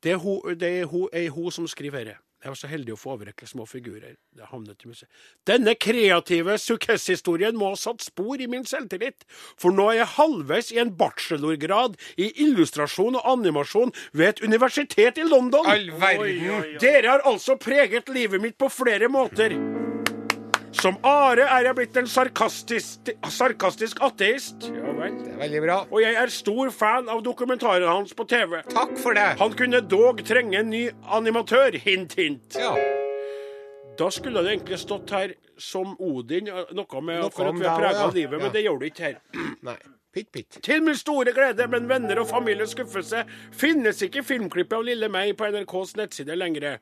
Det 0.03 0.15
er 0.15 0.23
hun, 0.23 0.55
det 0.59 0.73
er 0.87 1.31
hun 1.35 1.51
som 1.55 1.67
skriver 1.71 2.13
dette. 2.13 2.28
Jeg 2.39 2.53
var 2.53 2.59
så 2.61 2.69
heldig 2.71 2.93
å 2.95 2.99
få 2.99 3.15
overrekke 3.17 3.49
små 3.51 3.65
figurer. 3.67 4.15
Det 4.39 4.47
havnet 4.53 4.85
i 4.85 4.91
museet. 4.93 5.11
Denne 5.49 5.75
kreative 5.75 6.55
suksesshistorien 6.63 7.57
må 7.59 7.73
ha 7.73 7.79
satt 7.79 8.05
spor 8.07 8.39
i 8.39 8.47
min 8.51 8.63
selvtillit, 8.69 9.27
for 9.59 9.75
nå 9.75 9.89
er 9.91 10.01
jeg 10.03 10.13
halvveis 10.15 10.71
i 10.75 10.79
en 10.79 10.93
bachelorgrad 11.01 11.99
i 12.15 12.31
illustrasjon 12.47 13.19
og 13.19 13.27
animasjon 13.33 13.91
ved 14.13 14.29
et 14.29 14.45
universitet 14.47 15.19
i 15.19 15.27
London. 15.27 15.67
All 15.67 15.91
verden. 15.99 16.79
Dere 16.79 17.17
har 17.17 17.27
altså 17.27 17.59
preget 17.59 18.13
livet 18.15 18.43
mitt 18.45 18.59
på 18.61 18.71
flere 18.71 19.11
måter. 19.11 19.59
Som 20.77 20.99
Are 21.07 21.47
er 21.49 21.65
jeg 21.69 21.77
blitt 21.79 21.97
en 21.97 22.07
sarkastisk, 22.11 23.09
sarkastisk 23.33 24.03
ateist. 24.05 24.69
Ja 24.69 24.93
vel. 24.99 25.17
Det 25.25 25.33
er 25.33 25.41
veldig 25.41 25.63
bra. 25.65 25.79
Og 25.91 26.03
jeg 26.05 26.15
er 26.21 26.33
stor 26.33 26.71
fan 26.75 27.09
av 27.09 27.23
dokumentarene 27.25 27.89
hans 27.89 28.13
på 28.17 28.27
TV. 28.29 28.61
Takk 28.69 28.95
for 29.01 29.17
det. 29.17 29.27
Han 29.41 29.57
kunne 29.59 29.81
dog 29.89 30.21
trenge 30.29 30.61
en 30.61 30.71
ny 30.71 30.85
animatør, 31.19 31.79
hint, 31.83 32.15
hint. 32.21 32.59
Ja. 32.61 32.75
Da 33.99 34.11
skulle 34.15 34.45
det 34.45 34.53
egentlig 34.59 34.79
stått 34.79 35.11
her 35.11 35.33
som 35.59 35.97
Odin, 35.99 36.47
eh, 36.53 36.69
noe 36.77 37.01
med 37.03 37.25
Noe 37.25 37.33
for 37.35 37.49
at 37.51 37.57
vi 37.59 37.67
har 37.67 37.81
prega 37.81 38.05
ja. 38.05 38.11
livet, 38.15 38.39
Ja. 38.39 38.45
men 38.45 38.53
det 38.55 38.63
gjør 38.63 38.79
det 38.79 38.93
ikke 38.93 39.07
her. 39.09 39.17
Nei. 39.67 39.79
Pytt, 40.19 40.33
pitt. 40.33 40.59
Til 40.67 40.83
min 40.83 40.97
store 40.99 41.33
glede, 41.33 41.69
men 41.71 41.87
venner 41.89 42.19
og 42.19 42.29
families 42.33 42.73
skuffelse, 42.75 43.23
finnes 43.55 44.03
ikke 44.03 44.25
filmklippet 44.27 44.75
av 44.79 44.87
Lille 44.89 45.11
meg 45.13 45.37
på 45.39 45.47
NRKs 45.53 45.95
nettside 46.01 46.35
lenger. 46.39 46.81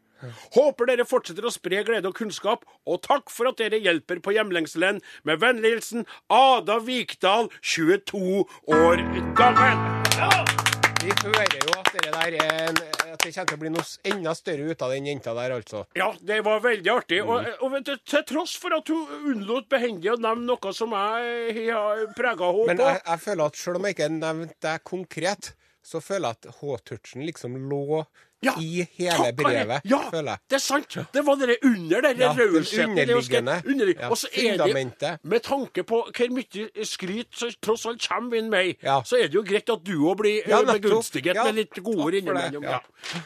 Håper 0.56 0.88
dere 0.88 1.04
fortsetter 1.08 1.44
å 1.44 1.52
spre 1.52 1.82
glede 1.84 2.08
og 2.08 2.16
kunnskap, 2.16 2.64
og 2.88 3.02
takk 3.04 3.28
for 3.32 3.50
at 3.50 3.60
dere 3.60 3.82
hjelper 3.84 4.22
på 4.24 4.32
hjemlengselen. 4.38 5.02
Med 5.28 5.42
vennlig 5.44 5.76
hilsen 5.76 6.08
Ada 6.32 6.80
Vikdal, 6.86 7.52
22 7.60 8.46
år 8.80 9.04
gammel. 9.36 10.65
Vi 11.06 11.12
hører 11.22 11.52
jo 11.54 11.74
at 11.78 11.88
det 11.94 12.00
der 12.02 12.16
er 12.18 12.64
en, 12.66 12.78
at 13.12 13.20
det 13.22 13.30
kommer 13.30 13.46
til 13.46 13.54
å 13.54 13.60
bli 13.60 13.70
noe 13.70 13.84
enda 14.10 14.32
større 14.34 14.72
ut 14.72 14.80
av 14.82 14.90
den 14.90 15.04
jenta 15.06 15.34
der, 15.36 15.52
altså. 15.54 15.84
Ja, 15.94 16.08
det 16.18 16.40
var 16.42 16.64
veldig 16.64 16.90
artig. 16.90 17.20
Og, 17.22 17.46
og 17.62 17.70
vet 17.76 17.86
du, 17.86 17.92
til 18.10 18.24
tross 18.26 18.56
for 18.58 18.74
at 18.74 18.90
hun 18.90 19.28
unnlot 19.30 19.68
behendig 19.70 20.10
å 20.10 20.16
nevne 20.18 20.48
noe 20.48 20.72
som 20.74 20.96
jeg 20.96 21.68
har 21.68 22.02
prega 22.18 22.50
henne 22.56 22.72
Men 22.72 22.82
på 22.82 22.88
jeg, 22.90 23.04
jeg 23.06 23.22
føler 23.22 23.52
at 23.52 23.60
selv 23.60 23.78
om 23.78 23.86
jeg 23.86 23.96
ikke 23.96 24.10
nevnte 24.16 24.58
deg 24.66 24.84
konkret, 24.90 25.52
så 25.86 26.00
føler 26.02 26.32
jeg 26.32 26.38
at 26.42 26.54
H-touchen 26.60 27.22
liksom 27.28 27.54
lå 27.70 28.04
Ja, 28.44 28.52
i 28.60 28.82
hele 28.98 29.30
brevet, 29.32 29.80
Ja, 29.88 30.00
det 30.12 30.56
er 30.58 30.60
sant. 30.60 30.92
Det 31.14 31.22
var 31.24 31.38
det 31.40 31.56
under 31.64 32.02
der 32.04 32.14
Ja, 32.20 32.32
skre- 32.34 32.84
underliggende. 32.84 33.62
underlig- 33.64 33.96
Ja, 33.98 34.10
Og 34.10 34.16
så 34.18 34.28
er 34.36 34.58
det, 34.58 35.18
med 35.24 35.40
tanke 35.42 35.82
på 35.88 36.02
hvor 36.12 36.30
mye 36.34 36.84
skryt 36.84 37.32
som 37.34 37.50
tross 37.62 37.86
alt 37.86 38.02
kommer 38.08 38.36
inn 38.36 38.50
meg, 38.50 38.76
Ja. 38.82 39.00
så 39.02 39.16
er 39.16 39.28
det 39.28 39.34
jo 39.34 39.42
greit 39.42 39.70
at 39.72 39.82
du 39.84 39.94
òg 40.04 40.16
blir 40.18 40.42
Ja, 40.46 40.60
eh, 40.60 40.78
begunstiget 40.78 41.34
med 41.34 41.54
litt 41.54 41.74
gode 41.82 41.96
ord 41.98 42.12
takk 42.12 42.24
for 42.26 42.34
det, 42.34 42.52
innimellom. 42.52 42.80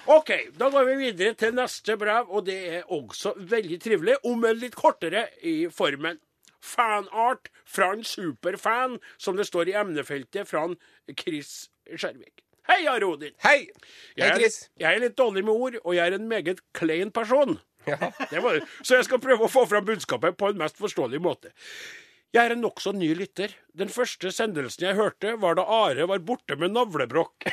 OK, 0.06 0.30
da 0.56 0.70
går 0.70 0.84
vi 0.86 1.10
videre 1.12 1.34
til 1.34 1.52
neste 1.52 1.96
brev, 1.98 2.30
og 2.30 2.44
det 2.46 2.68
er 2.74 2.82
også 2.88 3.34
veldig 3.36 3.80
trivelig, 3.82 4.16
om 4.24 4.44
en 4.44 4.56
litt 4.58 4.76
kortere 4.76 5.26
i 5.42 5.66
formen. 5.66 6.18
Fanart 6.62 7.48
fra 7.64 7.92
en 7.92 8.04
superfan, 8.04 8.98
som 9.18 9.36
det 9.36 9.46
står 9.46 9.68
i 9.68 9.72
emnefeltet 9.80 10.46
fra 10.46 10.68
Chris 11.18 11.68
Skjervik. 11.90 12.44
Hei, 12.68 12.84
Are 12.88 13.06
Odin. 13.08 13.32
Hei! 13.44 13.70
Jeg 14.16 14.24
Hei, 14.24 14.28
er, 14.28 14.36
Chris. 14.38 14.58
jeg 14.78 14.94
er 14.96 15.02
litt 15.02 15.16
dårlig 15.18 15.42
med 15.46 15.54
ord, 15.56 15.78
og 15.84 15.94
jeg 15.96 16.06
er 16.10 16.16
en 16.18 16.28
meget 16.30 16.60
klein 16.76 17.10
person. 17.14 17.58
Ja. 17.88 17.96
Det 18.30 18.42
var, 18.44 18.60
så 18.84 18.98
jeg 18.98 19.06
skal 19.08 19.22
prøve 19.24 19.46
å 19.46 19.50
få 19.50 19.64
fram 19.70 19.86
budskapet 19.88 20.36
på 20.38 20.50
en 20.52 20.58
mest 20.60 20.76
forståelig 20.80 21.20
måte. 21.24 21.50
Jeg 22.30 22.46
er 22.46 22.52
en 22.54 22.60
nokså 22.62 22.92
ny 22.94 23.08
lytter. 23.18 23.50
Den 23.74 23.88
første 23.90 24.30
sendelsen 24.30 24.84
jeg 24.86 24.94
hørte, 24.94 25.32
var 25.42 25.56
da 25.58 25.64
Are 25.66 26.04
var 26.06 26.20
borte 26.22 26.54
med 26.60 26.70
navlebrokk. 26.76 27.42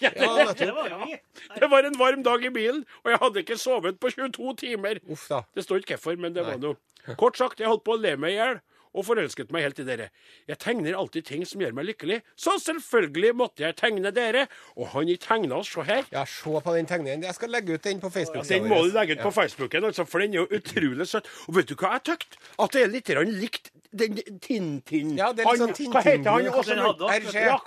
Det 0.00 0.70
var 0.72 0.94
vi. 1.02 1.18
Det 1.58 1.68
var 1.68 1.84
en 1.84 1.98
varm 2.00 2.22
dag 2.24 2.46
i 2.46 2.52
bilen, 2.54 2.86
og 3.04 3.12
jeg 3.12 3.20
hadde 3.26 3.42
ikke 3.44 3.58
sovet 3.60 3.98
på 4.00 4.08
22 4.14 4.54
timer. 4.62 5.02
Uff 5.12 5.26
da. 5.28 5.42
Det 5.52 5.66
står 5.66 5.82
ikke 5.82 5.98
hvorfor, 5.98 6.16
men 6.22 6.32
det 6.38 6.46
var 6.46 6.56
noe. 6.62 6.78
Kort 7.20 7.36
sagt, 7.36 7.60
jeg 7.60 7.68
holdt 7.68 7.84
på 7.84 7.98
å 7.98 8.00
le 8.00 8.14
meg 8.16 8.32
i 8.32 8.38
hjel. 8.38 8.62
Og 8.92 9.06
forelsket 9.08 9.52
meg 9.54 9.64
helt 9.66 9.78
i 9.80 9.86
dere. 9.88 10.08
Jeg 10.50 10.58
tegner 10.62 10.96
alltid 10.98 11.24
ting 11.28 11.46
som 11.48 11.62
gjør 11.64 11.72
meg 11.78 11.86
lykkelig, 11.90 12.20
så 12.36 12.58
selvfølgelig 12.60 13.34
måtte 13.38 13.64
jeg 13.64 13.76
tegne 13.80 14.12
dere. 14.14 14.46
Og 14.76 14.90
han 14.92 15.08
i 15.08 15.16
tegna 15.16 15.60
oss, 15.62 15.72
se 15.72 15.84
her. 15.88 16.04
Ja, 16.12 16.24
se 16.28 16.60
på 16.64 16.76
den 16.76 16.88
tegningen. 16.90 17.24
Jeg 17.24 17.34
skal 17.38 17.52
legge 17.54 17.74
ut 17.78 17.84
den 17.84 18.00
på 18.02 18.10
Facebook. 18.12 18.46
Den 18.48 18.68
må 18.68 18.82
du 18.84 18.92
legge 18.96 19.16
ut 19.16 19.24
på 19.24 19.34
Facebooken, 19.34 19.84
altså, 19.88 20.04
for 20.08 20.20
den 20.24 20.34
er 20.36 20.42
jo 20.42 20.48
utrolig 20.58 21.08
søt. 21.08 21.28
Og 21.48 21.56
vet 21.56 21.70
du 21.70 21.76
hva 21.80 21.96
jeg 21.96 22.06
tykte? 22.12 22.42
At 22.60 22.76
det 22.76 22.84
er 22.86 22.92
litt 22.92 23.08
likt 23.42 23.70
den 23.92 24.16
Tintin... 24.40 25.16
Ja, 25.18 25.32
det 25.36 25.44
er 25.44 25.52
litt 25.52 25.60
sånn 25.60 25.74
sånn 25.76 25.92
Hva 25.92 26.02
heter 26.04 26.30
han? 26.30 26.46
Tintin- 26.46 26.84
Også, 26.88 27.08
RG. 27.12 27.34
ja, 27.44 27.58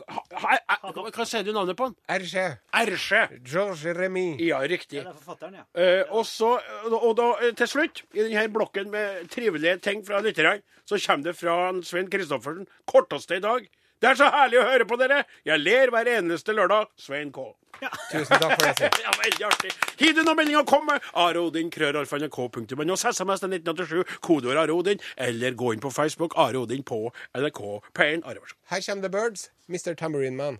hva, 1.13 1.25
sier 1.29 1.45
du 1.45 1.51
navnet 1.53 1.77
på 1.77 1.89
han? 1.89 1.95
RG. 2.17 2.45
RG. 2.81 3.39
George 3.45 3.93
Remy. 3.97 4.25
Ja, 4.41 4.61
riktig. 4.65 5.03
Det 5.03 5.11
er 5.11 5.17
forfatteren, 5.19 5.59
ja. 5.61 5.65
Eh, 5.77 6.03
og 6.09 6.25
så, 6.29 6.55
og 6.89 7.11
da, 7.19 7.29
eh, 7.45 7.53
til 7.57 7.69
slutt, 7.69 8.03
i 8.13 8.23
denne 8.25 8.47
blokken 8.53 8.89
med 8.93 9.29
trivelige 9.33 9.77
ting 9.85 10.01
fra 10.07 10.21
lytterne, 10.25 10.61
så 10.85 10.97
kommer 11.01 11.14
det 11.23 11.35
fra 11.37 11.71
Svein 11.83 12.09
Kristoffersen. 12.11 12.67
Korteste 12.89 13.37
i 13.37 13.43
dag. 13.43 13.67
Det 14.01 14.09
er 14.11 14.17
så 14.19 14.27
herlig 14.27 14.59
å 14.59 14.65
høre 14.67 14.85
på 14.85 14.97
dere! 14.99 15.21
Jeg 15.47 15.61
ler 15.61 15.91
hver 15.93 16.09
eneste 16.17 16.51
lørdag. 16.53 16.89
Svein 16.99 17.31
K. 17.31 17.45
Tusen 18.11 18.39
takk 18.39 18.55
for 18.55 18.65
det. 18.67 18.73
Siv. 18.79 18.97
Ja, 19.05 19.13
veldig 19.21 19.45
artig. 19.47 19.71
Hiv 19.99 20.13
du 20.17 20.21
noen 20.23 20.39
meldinger, 20.39 20.65
kom 20.67 20.85
med! 20.89 21.03
Arodin, 21.15 21.71
krøralfa.nrk.no, 21.71 22.97
SMS 22.99 23.43
til 23.43 23.55
1987, 23.55 24.17
kodeord 24.25 24.59
Arodin, 24.65 24.99
eller 25.17 25.55
gå 25.55 25.73
inn 25.75 25.83
på 25.83 25.91
Facebook, 25.95 26.35
Arodin 26.39 26.83
på 26.83 27.05
NRK 27.35 27.61
P1. 27.95 28.23
Are, 28.27 28.39
vær 28.43 28.51
så 28.51 28.57
god. 28.57 28.67
Her 28.73 28.85
kommer 28.89 29.07
The 29.07 29.13
Birds, 29.15 29.47
Mr. 29.71 29.95
Tambourine 29.95 30.35
Man. 30.35 30.59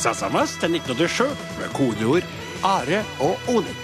SMS 0.00 0.56
til 0.60 0.76
1987 0.76 1.24
med 1.60 1.72
kodeord 1.76 2.24
Are 2.64 3.02
og 3.20 3.52
Odin. 3.52 3.76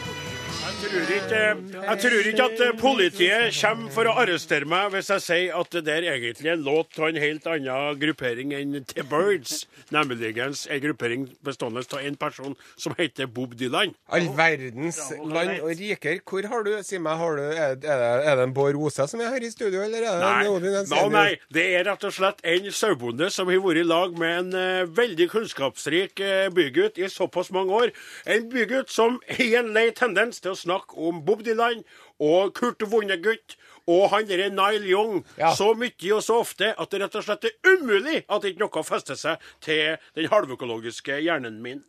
Jeg 0.77 0.91
tror, 0.93 1.11
ikke, 1.17 1.39
jeg 1.73 1.99
tror 2.03 2.27
ikke 2.29 2.45
at 2.45 2.59
eh, 2.61 2.75
politiet 2.77 3.55
kommer 3.57 3.93
for 3.95 4.09
å 4.11 4.13
arrestere 4.21 4.69
meg 4.69 4.91
hvis 4.93 5.09
jeg 5.15 5.23
sier 5.25 5.55
at 5.57 5.71
det 5.73 5.81
der 5.87 6.05
egentlig 6.13 6.51
er 6.51 6.59
en 6.59 6.67
låt 6.67 6.99
av 7.01 7.07
en 7.09 7.19
helt 7.23 7.47
annen 7.49 7.97
gruppering 8.03 8.53
enn 8.53 8.77
The 8.91 9.05
Birds. 9.09 9.63
Nemlig 9.95 10.35
en 10.37 10.83
gruppering 10.85 11.25
bestående 11.47 11.81
av 11.81 12.03
en 12.05 12.19
person 12.21 12.57
som 12.77 12.93
heter 12.99 13.25
Bob 13.25 13.55
Dylan. 13.57 13.95
All 14.13 14.29
verdens 14.37 14.99
land 15.17 15.55
og 15.63 15.73
riker. 15.81 16.21
Hvor 16.29 16.51
har 16.53 16.67
du 16.67 16.75
Si 16.87 17.01
meg, 17.01 17.17
har 17.23 17.41
du, 17.41 17.43
er, 17.47 17.73
er, 17.73 17.79
det, 17.81 17.97
er 18.29 18.37
det 18.37 18.45
en 18.45 18.55
Bård 18.55 18.77
Osa 18.77 19.09
som 19.09 19.25
er 19.25 19.33
her 19.33 19.49
i 19.49 19.51
studio, 19.51 19.81
eller 19.81 20.05
er 20.05 20.21
det 20.21 20.29
Nei, 20.29 20.53
Odin 20.53 20.77
no, 20.93 21.01
nei, 21.15 21.31
det 21.57 21.65
er 21.73 21.87
rett 21.89 22.05
og 22.05 22.13
slett 22.15 22.45
en 22.45 22.69
sauebonde 22.69 23.31
som 23.33 23.49
har 23.49 23.65
vært 23.65 23.81
i 23.81 23.87
lag 23.87 24.21
med 24.21 24.37
en 24.43 24.53
uh, 24.61 24.93
veldig 25.01 25.31
kunnskapsrik 25.33 26.21
uh, 26.21 26.53
bygutt 26.53 27.01
i 27.01 27.09
såpass 27.11 27.49
mange 27.57 27.81
år. 27.81 27.97
En 28.29 28.47
bygutt 28.53 28.93
som 28.93 29.19
har 29.33 29.59
en 29.63 29.73
lei 29.73 29.89
tendens 29.97 30.45
til 30.45 30.53
å 30.53 30.66
snakke 30.67 30.99
om 31.09 31.23
Bob 31.27 31.43
Dylan 31.47 31.83
og 32.21 32.53
Kurt 32.59 32.83
Vonnegut 32.91 33.57
og 33.87 34.09
han 34.13 34.27
derre 34.27 34.49
Nile 34.51 34.87
Young 34.91 35.21
Ja. 35.39 35.53
så 35.55 35.73
mye 35.79 36.13
og 36.17 36.23
så 36.27 36.41
ofte 36.43 36.73
at 36.77 36.91
det 36.91 37.01
rett 37.05 37.15
og 37.21 37.25
slett 37.27 37.45
er 37.47 37.55
umulig 37.77 38.25
at 38.29 38.45
ikke 38.45 38.65
noe 38.65 38.83
fester 38.87 39.15
seg 39.19 39.39
til 39.63 39.95
den 40.19 40.27
halvøkologiske 40.33 41.21
hjernen 41.23 41.61
min. 41.63 41.85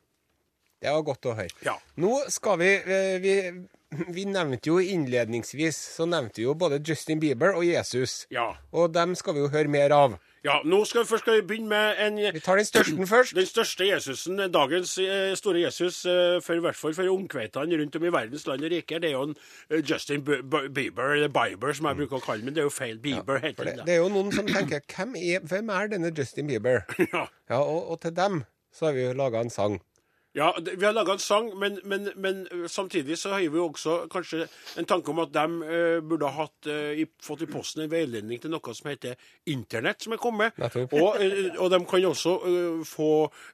Det 0.78 0.92
var 0.94 1.02
godt 1.08 1.26
å 1.26 1.34
høre. 1.40 1.50
Ja. 1.66 1.74
Nå 1.98 2.20
skal 2.30 2.60
vi, 2.62 2.76
eh, 2.86 3.18
vi 3.24 3.34
Vi 4.14 4.26
nevnte 4.28 4.68
jo 4.68 4.82
innledningsvis 4.84 5.78
Så 5.96 6.04
nevnte 6.06 6.42
vi 6.42 6.44
jo 6.44 6.54
både 6.60 6.82
Justin 6.84 7.22
Bieber 7.22 7.56
og 7.56 7.64
Jesus. 7.64 8.26
Ja. 8.30 8.50
Og 8.76 8.92
dem 8.94 9.16
skal 9.16 9.34
vi 9.38 9.40
jo 9.46 9.48
høre 9.54 9.72
mer 9.72 9.94
av. 9.96 10.18
ja 10.48 10.58
nå 10.64 10.80
skal 10.88 11.04
vi 11.04 11.10
først 11.10 11.26
skal 11.26 11.40
vi 11.40 11.46
begynne 11.50 11.70
med 11.72 12.02
en 12.06 12.20
Vi 12.38 12.42
tar 12.44 12.60
den 12.60 12.68
største 12.68 13.08
først. 13.14 13.36
Den 13.38 13.50
største 13.50 13.88
Jesusen, 13.90 14.40
dagens 14.54 14.96
eh, 15.04 15.34
store 15.40 15.64
Jesus, 15.66 16.00
eh, 16.08 16.38
for 16.44 16.58
i 16.58 16.64
hvert 16.64 16.80
fall 16.80 16.96
for 16.98 17.12
ungkveitene 17.12 17.80
rundt 17.82 17.98
om 18.00 18.08
i 18.08 18.14
verdens 18.16 18.48
land 18.48 18.64
og 18.64 18.72
rike, 18.74 19.02
det 19.04 19.12
er 19.12 19.18
jo 19.18 19.26
en 19.30 19.36
eh, 19.70 19.82
Justin 19.84 20.24
B 20.28 20.40
B 20.44 20.64
Bieber, 20.74 21.16
eller 21.18 21.32
Bieber 21.34 21.76
som 21.76 21.90
jeg 21.92 22.02
bruker 22.02 22.20
å 22.20 22.24
kalle 22.24 22.42
ham, 22.42 22.50
men 22.50 22.58
det 22.58 22.64
er 22.64 22.70
jo 22.70 22.74
feil. 22.74 23.00
Bieber 23.04 23.42
ja, 23.42 23.50
heter 23.50 23.72
det, 23.72 23.76
det 23.88 23.98
er 23.98 24.02
jo 24.04 24.12
noen 24.14 24.32
som 24.36 24.48
tenker 24.48 24.84
hvem 24.96 25.18
er, 25.20 25.44
hvem 25.44 25.74
er 25.74 25.92
denne 25.96 26.14
Justin 26.16 26.52
Bieber? 26.52 26.86
Ja. 27.08 27.28
Ja, 27.50 27.62
og, 27.62 27.92
og 27.94 28.02
til 28.04 28.12
dem 28.16 28.42
så 28.76 28.90
har 28.90 28.98
vi 28.98 29.06
jo 29.06 29.14
laga 29.18 29.40
en 29.42 29.52
sang. 29.54 29.78
Ja, 30.38 30.52
vi 30.62 30.86
har 30.86 30.94
laga 30.94 31.16
en 31.18 31.22
sang, 31.24 31.50
men, 31.60 31.80
men, 31.84 32.12
men 32.16 32.44
eh, 32.52 32.68
samtidig 32.70 33.18
så 33.18 33.34
har 33.34 33.42
vi 33.42 33.58
jo 33.58 33.68
også 33.72 34.04
kanskje 34.12 34.46
en 34.78 34.86
tanke 34.86 35.12
om 35.12 35.24
at 35.24 35.34
de 35.34 35.46
uh, 35.48 35.98
burde 36.06 36.30
ha 36.30 36.46
hatt, 36.46 36.70
uh, 36.70 36.92
i, 36.94 37.08
fått 37.24 37.42
i 37.44 37.50
posten 37.50 37.86
en 37.86 37.92
veiledning 37.92 38.42
til 38.42 38.54
noe 38.54 38.76
som 38.78 38.92
heter 38.92 39.18
Internett, 39.50 40.06
som 40.06 40.14
er 40.14 40.22
kommet. 40.22 40.60
Og, 40.92 41.18
uh, 41.18 41.58
og 41.58 41.72
de 41.74 41.82
kan 41.90 42.06
også 42.12 42.36
eh, 42.52 42.86
få 42.86 43.10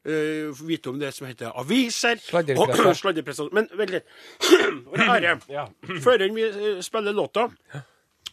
eh, 0.06 0.52
vite 0.68 0.92
om 0.92 1.00
det 1.00 1.14
som 1.16 1.28
heter 1.28 1.56
aviser. 1.60 2.20
Sladrepresser. 2.20 3.50
Men 3.56 3.70
vent 3.78 3.96
litt. 3.96 4.14
Are, 5.08 5.38
før 6.06 6.28
vi 6.36 6.48
eh, 6.50 6.84
spiller 6.86 7.16
låta 7.16 7.48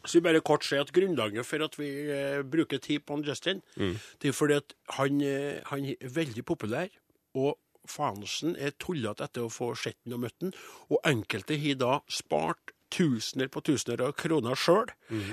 så 0.01 0.17
vil 0.17 0.23
bare 0.25 0.41
kort 0.41 0.65
si 0.65 0.79
at 0.81 0.93
Grunnlaget 0.97 1.47
for 1.47 1.65
at 1.65 1.75
vi 1.79 1.89
eh, 2.09 2.41
bruker 2.49 2.81
tid 2.81 3.05
på 3.05 3.19
Justin, 3.27 3.61
Justin, 3.77 3.99
det 4.23 4.29
er 4.29 4.33
fordi 4.33 4.57
at 4.57 4.73
han, 4.97 5.21
eh, 5.21 5.61
han 5.67 5.85
er 5.85 6.15
veldig 6.15 6.45
populær. 6.45 6.89
og 7.35 7.59
fansen 7.89 8.57
er 8.57 8.77
tullete 8.79 9.25
etter 9.25 9.47
å 9.47 9.53
få 9.53 9.73
sett 9.79 9.99
den 10.05 10.19
og 10.19 10.27
møtt 10.27 10.39
den, 10.41 10.53
og 10.91 11.01
enkelte 11.05 11.59
har 11.61 11.81
da 11.81 12.01
spart 12.11 12.75
tusener 12.91 13.47
på 13.47 13.61
tusener 13.63 14.01
av 14.03 14.13
kroner 14.19 14.59
sjøl, 14.59 14.89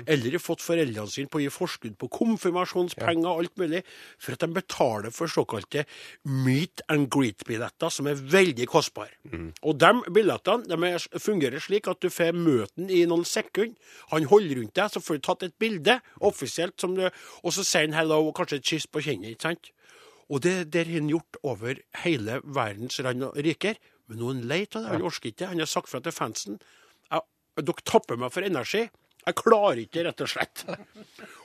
eller 0.06 0.36
har 0.36 0.42
fått 0.42 0.62
foreldrene 0.62 1.10
sine 1.10 1.26
på 1.26 1.40
å 1.40 1.42
gi 1.42 1.50
forskudd 1.50 1.96
på 1.98 2.08
konfirmasjonspenger 2.14 3.26
og 3.26 3.42
alt 3.42 3.56
mulig, 3.58 3.80
for 4.18 4.36
at 4.36 4.44
de 4.44 4.48
betaler 4.54 5.10
for 5.10 5.26
såkalte 5.26 5.82
meet 6.22 6.84
and 6.88 7.08
greet-billetter, 7.10 7.90
som 7.90 8.06
er 8.06 8.14
veldig 8.14 8.68
kostbare. 8.70 9.10
Og 9.62 9.74
de 9.78 9.90
billettene 10.14 10.70
de 10.70 10.92
er, 10.92 11.08
fungerer 11.18 11.58
slik 11.58 11.90
at 11.90 12.00
du 12.00 12.10
får 12.14 12.30
møte 12.36 12.78
den 12.78 12.90
i 12.94 13.04
noen 13.10 13.26
sekunder. 13.26 13.74
Han 14.12 14.28
holder 14.30 14.60
rundt 14.62 14.76
deg, 14.78 14.92
så 14.94 15.02
får 15.02 15.18
du 15.18 15.26
tatt 15.26 15.42
et 15.48 15.58
bilde 15.58 15.98
offisielt, 16.20 16.78
som 16.80 16.94
du, 16.94 17.08
og 17.42 17.52
så 17.52 17.66
sier 17.66 17.88
han 17.88 17.98
hello 17.98 18.22
og 18.28 18.36
kanskje 18.38 18.62
et 18.62 18.70
kyss 18.70 18.86
på 18.86 19.02
kinnet. 19.02 19.34
ikke 19.34 19.50
sant? 19.50 19.72
Og 20.28 20.42
det 20.44 20.70
der 20.74 20.88
har 20.88 21.00
han 21.00 21.10
gjort 21.12 21.38
over 21.42 21.80
hele 22.04 22.40
verdens 22.44 23.00
land 23.04 23.24
og 23.30 23.36
riker. 23.36 23.78
Men 24.08 24.20
nå 24.20 24.30
er 24.30 24.34
han 24.36 24.48
lei 24.50 24.62
av 24.66 24.82
det. 24.82 24.88
Han 24.92 25.06
orker 25.08 25.32
ikke. 25.32 25.50
Han 25.50 25.62
har 25.62 25.70
sagt 25.70 25.90
fra 25.92 26.00
til 26.04 26.14
fansen 26.14 26.58
jeg, 27.12 27.66
dere 27.66 27.84
tapper 27.88 28.18
meg 28.20 28.32
for 28.34 28.46
energi. 28.46 28.86
Jeg 29.28 29.36
klarer 29.36 29.80
ikke, 29.82 30.04
rett 30.06 30.22
og 30.24 30.30
slett. 30.30 30.62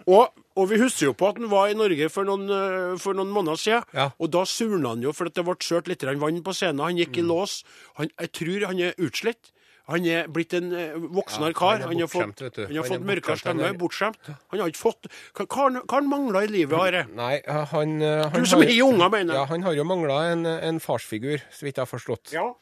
Og, 0.03 0.35
og 0.59 0.65
vi 0.69 0.77
husker 0.79 1.09
jo 1.09 1.15
på 1.15 1.29
at 1.31 1.39
han 1.39 1.49
var 1.51 1.71
i 1.71 1.75
Norge 1.75 2.07
for 2.11 2.27
noen, 2.27 2.45
øh, 2.51 2.93
for 2.99 3.15
noen 3.17 3.31
måneder 3.33 3.59
siden. 3.59 3.89
Ja. 3.95 4.09
Og 4.19 4.31
da 4.35 4.43
surna 4.47 4.93
han 4.93 5.03
jo, 5.03 5.13
for 5.15 5.27
at 5.27 5.35
det 5.35 5.45
ble 5.47 5.55
sølt 5.63 5.89
litt 5.91 6.03
vann 6.03 6.41
på 6.43 6.55
scenen. 6.55 6.83
Han 6.83 6.99
gikk 6.99 7.19
i 7.19 7.25
lås. 7.25 7.61
Han, 7.99 8.11
jeg 8.19 8.31
tror 8.35 8.67
han 8.69 8.81
er 8.83 8.99
utslitt. 8.99 9.51
Han 9.91 10.05
er 10.07 10.27
blitt 10.31 10.53
en 10.55 10.69
voksnere 11.11 11.53
kar. 11.53 11.81
Ja, 11.81 11.87
han 11.87 11.97
Han 11.97 11.99
har 11.99 12.07
fått, 12.07 12.39
han 12.55 12.75
har 12.77 12.85
fått 12.87 13.03
mørkere 13.03 13.35
stemme. 13.37 13.71
Bortskjemt. 13.77 14.15
Han 14.53 14.59
har 14.61 14.69
ikke 14.71 14.79
fått 14.79 15.09
Hva 15.35 15.45
hva 15.45 15.91
han- 15.91 16.07
mangla 16.09 16.43
i 16.43 16.47
livet, 16.47 16.79
Are? 16.79 17.05
Nei, 17.13 17.41
eh, 17.45 17.65
han, 17.65 18.01
eh, 18.01 18.29
han 18.29 18.39
Du 18.43 18.45
som 18.45 18.61
har- 18.61 18.69
unger, 18.69 19.09
mener 19.09 19.33
Ja, 19.33 19.45
han 19.45 19.61
har 19.61 19.73
jo 19.73 19.83
mangla 19.83 20.31
en, 20.31 20.45
en 20.45 20.79
farsfigur, 20.79 21.41
så 21.51 21.63
vidt 21.65 21.75
jeg 21.75 21.85
har 21.85 21.91
forstått. 21.99 22.31
Ja. 22.31 22.53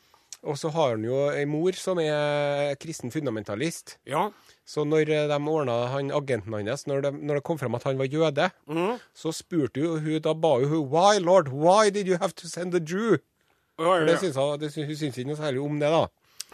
Og 0.43 0.55
så 0.57 0.71
har 0.71 0.89
han 0.95 1.03
jo 1.03 1.29
ei 1.29 1.45
mor 1.45 1.71
som 1.73 1.99
er 1.99 2.75
kristen 2.81 3.11
fundamentalist. 3.11 3.97
ja. 4.05 4.31
Så 4.65 4.85
når 4.87 5.09
eh, 5.09 5.27
de 5.27 5.37
ordna 5.51 5.87
han 5.91 6.09
agenten 6.11 6.53
hans, 6.53 6.85
når 6.87 7.01
det, 7.01 7.13
når 7.21 7.35
det 7.35 7.43
kom 7.43 7.57
fram 7.57 7.75
at 7.75 7.83
han 7.83 7.97
var 7.97 8.05
jøde, 8.05 8.51
mm. 8.69 8.99
så 9.13 9.33
spurte 9.33 9.77
jo 9.81 9.99
hun, 9.99 10.21
da 10.21 10.33
ba 10.33 10.59
hun 10.59 10.89
Why, 10.89 11.17
lord, 11.19 11.49
why 11.49 11.89
did 11.89 12.07
you 12.07 12.17
have 12.17 12.33
to 12.33 12.47
send 12.47 12.73
a 12.73 12.79
Jew? 12.79 13.17
Ja, 13.77 13.83
For 13.83 13.99
ja, 13.99 14.05
det 14.05 14.13
ja. 14.13 14.17
syns 14.19 14.35
hun, 14.35 14.59
det 14.59 14.71
syns, 14.71 14.87
hun 14.87 14.95
syns 14.95 15.17
ikke 15.17 15.27
noe 15.27 15.35
særlig 15.35 15.61
om 15.65 15.79
det, 15.79 15.89
da. 15.91 16.07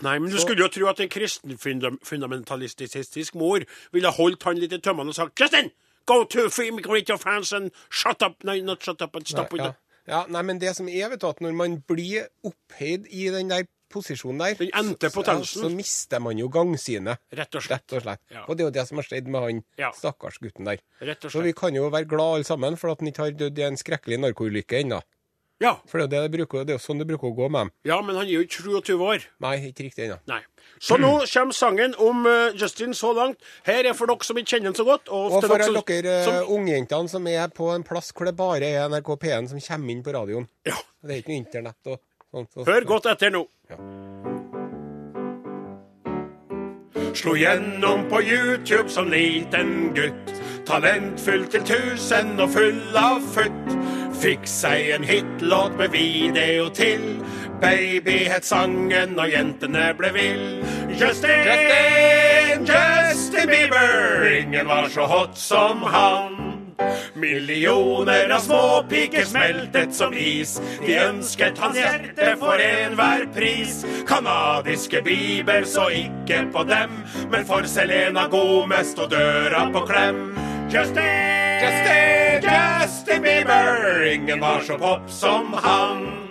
Nei, 0.06 0.20
men 0.20 0.30
du 0.30 0.38
skulle 0.38 0.62
jo 0.62 0.68
tro 0.70 0.88
at 0.92 1.00
en 1.00 1.10
kristen 1.10 1.58
fundam- 1.58 1.98
fundamentalistisk 2.06 3.36
mor 3.36 3.64
ville 3.96 4.12
holdt 4.14 4.44
han 4.44 4.60
litt 4.62 4.74
i 4.74 4.80
tømmene 4.84 5.10
og 5.14 5.16
sagt 5.18 5.40
Justin, 5.42 5.72
go 6.06 6.24
to 6.26 6.48
immigrate 6.64 7.10
your 7.10 7.18
fans 7.18 7.52
and 7.54 7.72
shut 7.90 8.22
up 8.22 8.44
Nei, 8.44 8.60
not 8.62 8.84
shut 8.84 9.02
up, 9.02 9.16
and 9.16 9.28
stop 9.28 9.52
nei, 9.54 9.66
ja. 9.66 9.74
ja, 10.08 10.26
nei, 10.30 10.42
men 10.44 10.60
det 10.60 10.76
som 10.78 10.88
er, 10.88 11.10
vet 11.10 11.22
du, 11.22 11.28
at 11.28 11.42
når 11.42 11.54
man 11.58 11.80
blir 11.90 12.28
opphøyd 12.46 13.08
i 13.10 13.30
den 13.34 13.50
der 13.50 13.66
posisjonen 13.90 14.40
der, 14.44 14.54
Den 14.60 14.72
endte 14.76 15.10
så- 15.10 15.16
potensen. 15.16 15.62
så 15.64 15.70
mister 15.72 16.20
man 16.20 16.38
jo 16.38 16.50
gangsynet. 16.52 17.18
Rett 17.32 17.56
og 17.56 17.62
slett. 17.64 17.86
Rett 17.88 17.94
og 17.98 18.02
slett. 18.04 18.20
Ja. 18.30 18.42
Og 18.48 18.58
det 18.58 18.64
er 18.64 18.68
jo 18.68 18.72
det 18.76 18.88
som 18.90 18.98
har 18.98 19.04
skjedd 19.08 19.28
med 19.32 19.42
han 19.42 19.64
Ja. 19.80 19.92
stakkars 19.96 20.40
gutten 20.44 20.66
der. 20.66 20.78
Rett 21.02 21.24
og 21.24 21.32
slett. 21.32 21.40
Så 21.40 21.44
vi 21.44 21.54
kan 21.54 21.74
jo 21.74 21.90
være 21.90 22.06
glad 22.06 22.36
alle 22.36 22.44
sammen 22.44 22.76
for 22.78 22.90
at 22.92 23.00
han 23.00 23.08
ikke 23.08 23.24
har 23.24 23.32
dødd 23.32 23.58
i 23.60 23.64
en 23.64 23.78
skrekkelig 23.78 24.20
narkoulykke 24.20 24.84
ennå. 24.84 25.02
Ja. 25.60 25.72
For 25.90 25.98
det 25.98 26.14
er, 26.14 26.28
det, 26.28 26.32
bruker, 26.38 26.64
det 26.68 26.76
er 26.76 26.78
jo 26.78 26.84
sånn 26.84 27.00
det 27.02 27.08
bruker 27.10 27.32
å 27.32 27.36
gå 27.36 27.48
med 27.50 27.66
dem. 27.66 27.72
ja, 27.90 27.96
men 28.06 28.16
han 28.16 28.28
er 28.28 28.34
jo 28.36 28.42
ikke 28.46 28.62
27 28.62 29.02
år. 29.02 29.24
Nei, 29.42 29.56
ikke 29.72 29.88
riktig 29.88 30.06
ennå. 30.06 30.20
Nei. 30.30 30.42
Så 30.80 31.00
nå 31.02 31.10
kommer 31.34 31.54
sangen 31.58 31.96
om 31.98 32.26
uh, 32.30 32.52
Justin 32.54 32.94
så 32.94 33.10
langt. 33.18 33.42
Her 33.66 33.88
er 33.90 33.94
for 33.98 34.06
dere 34.12 34.24
som 34.28 34.38
ikke 34.38 34.52
kjenner 34.54 34.70
ham 34.70 34.76
så 34.78 34.86
godt. 34.86 35.10
Og, 35.10 35.32
Og 35.32 35.42
for 35.48 35.58
dere 35.58 35.66
som- 35.72 35.80
dere 35.88 36.18
som, 36.28 36.36
uh, 36.44 36.52
ungjentene 36.60 37.10
som 37.10 37.26
er 37.28 37.48
på 37.50 37.72
en 37.74 37.84
plass 37.88 38.12
hvor 38.14 38.26
det 38.30 38.36
bare 38.38 38.70
er 38.70 38.86
NRK 38.90 39.16
P1 39.24 39.50
som 39.50 39.60
kommer 39.60 39.92
inn 39.96 40.04
på 40.06 40.14
radioen. 40.14 40.48
Ja. 40.68 40.78
Det 41.02 41.16
er 41.16 41.24
ikke 41.24 41.34
noe 41.34 41.42
internett 41.42 41.90
og 41.94 42.00
sånt. 42.32 42.50
og- 42.58 42.68
Hør 42.70 42.86
godt 42.86 43.06
etter 43.16 43.34
nå. 43.34 43.48
Slo 47.18 47.34
gjennom 47.34 48.06
på 48.12 48.22
YouTube 48.22 48.90
som 48.94 49.10
liten 49.10 49.94
gutt. 49.96 50.34
Talentfull 50.68 51.48
til 51.50 51.64
tusen 51.66 52.36
og 52.44 52.52
full 52.54 52.98
av 53.00 53.22
futt. 53.34 53.77
Fikk 54.18 54.48
seg 54.50 54.90
en 54.96 55.04
hitlåt 55.06 55.78
med 55.78 55.92
video 55.94 56.70
til. 56.74 57.20
Baby 57.62 58.24
het 58.26 58.46
sangen, 58.46 59.14
og 59.20 59.30
jentene 59.30 59.92
ble 59.98 60.10
vill. 60.16 60.48
Justin, 60.98 61.46
Justin, 61.46 62.66
Justin 62.66 63.50
Bieber. 63.50 64.26
Ingen 64.42 64.68
var 64.68 64.90
så 64.90 65.06
hot 65.06 65.38
som 65.38 65.84
han. 65.84 66.48
Millioner 67.14 68.30
av 68.30 68.40
småpiker 68.40 69.26
smeltet 69.26 69.94
som 69.96 70.14
is. 70.14 70.58
De 70.86 70.98
ønsket 71.02 71.62
hans 71.62 71.78
hjerte 71.78 72.34
for 72.42 72.62
enhver 72.62 73.26
pris. 73.34 73.84
Kanadiske 74.10 75.02
Bieber 75.06 75.66
så 75.66 75.90
ikke 75.94 76.46
på 76.54 76.66
dem, 76.70 77.02
men 77.32 77.46
for 77.46 77.70
Selena 77.70 78.28
Gomez 78.34 78.94
sto 78.94 79.10
døra 79.10 79.68
på 79.74 79.86
klem. 79.90 80.47
Justin, 80.70 81.62
Justin, 81.62 82.42
Justin 82.44 83.22
Bieber. 83.22 84.06
Ingen 84.14 84.40
var 84.40 84.60
så 84.60 84.78
pop 84.78 85.10
som 85.10 85.54
han. 85.54 86.28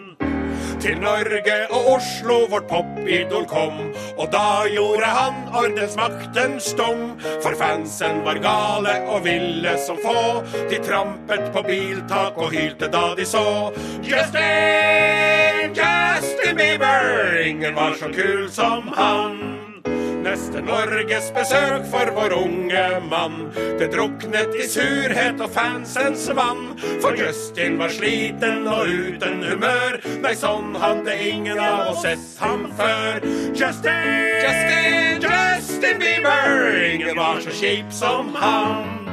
Til 0.80 1.00
Norge 1.00 1.54
og 1.70 1.86
Oslo 1.94 2.34
vårt 2.50 2.68
popidol 2.68 3.46
kom, 3.48 3.78
og 4.18 4.28
da 4.32 4.68
gjorde 4.68 5.08
han 5.08 5.34
ordensmakten 5.56 6.60
stum. 6.60 7.16
For 7.42 7.56
fansen 7.56 8.20
var 8.24 8.38
gale 8.44 8.98
og 9.08 9.24
ville 9.24 9.72
som 9.86 9.96
få. 10.04 10.44
De 10.70 10.82
trampet 10.84 11.48
på 11.52 11.62
biltak 11.66 12.36
og 12.36 12.52
hylte 12.52 12.92
da 12.92 13.14
de 13.16 13.24
så 13.24 13.72
Justin, 14.04 15.72
Justin 15.80 16.60
Bieber. 16.60 17.40
Ingen 17.40 17.74
var 17.74 17.96
så 17.96 18.12
kul 18.12 18.50
som 18.52 18.92
han. 18.96 19.65
Neste 20.26 20.58
Norges 20.58 21.28
besøk 21.30 21.84
for 21.86 22.10
vår 22.16 22.32
unge 22.34 22.82
mann. 23.10 23.36
Det 23.78 23.86
druknet 23.92 24.56
i 24.58 24.66
surhet 24.66 25.38
og 25.38 25.52
fansens 25.54 26.26
vann. 26.34 26.72
For 27.04 27.14
Justin 27.14 27.78
var 27.78 27.94
sliten 27.94 28.66
og 28.66 28.90
uten 28.90 29.38
humør. 29.46 30.00
Nei, 30.24 30.34
sånn 30.34 30.74
hadde 30.82 31.14
ingen 31.28 31.62
av 31.62 31.92
oss 31.92 32.02
sett 32.02 32.26
ham 32.42 32.66
før. 32.74 33.22
Justin, 33.54 34.02
Justin, 34.42 35.22
Justin 35.30 36.02
Bieber. 36.02 36.74
Ingen 36.90 37.14
var 37.22 37.44
så 37.46 37.54
kjip 37.62 37.94
som 37.94 38.34
han. 38.34 39.05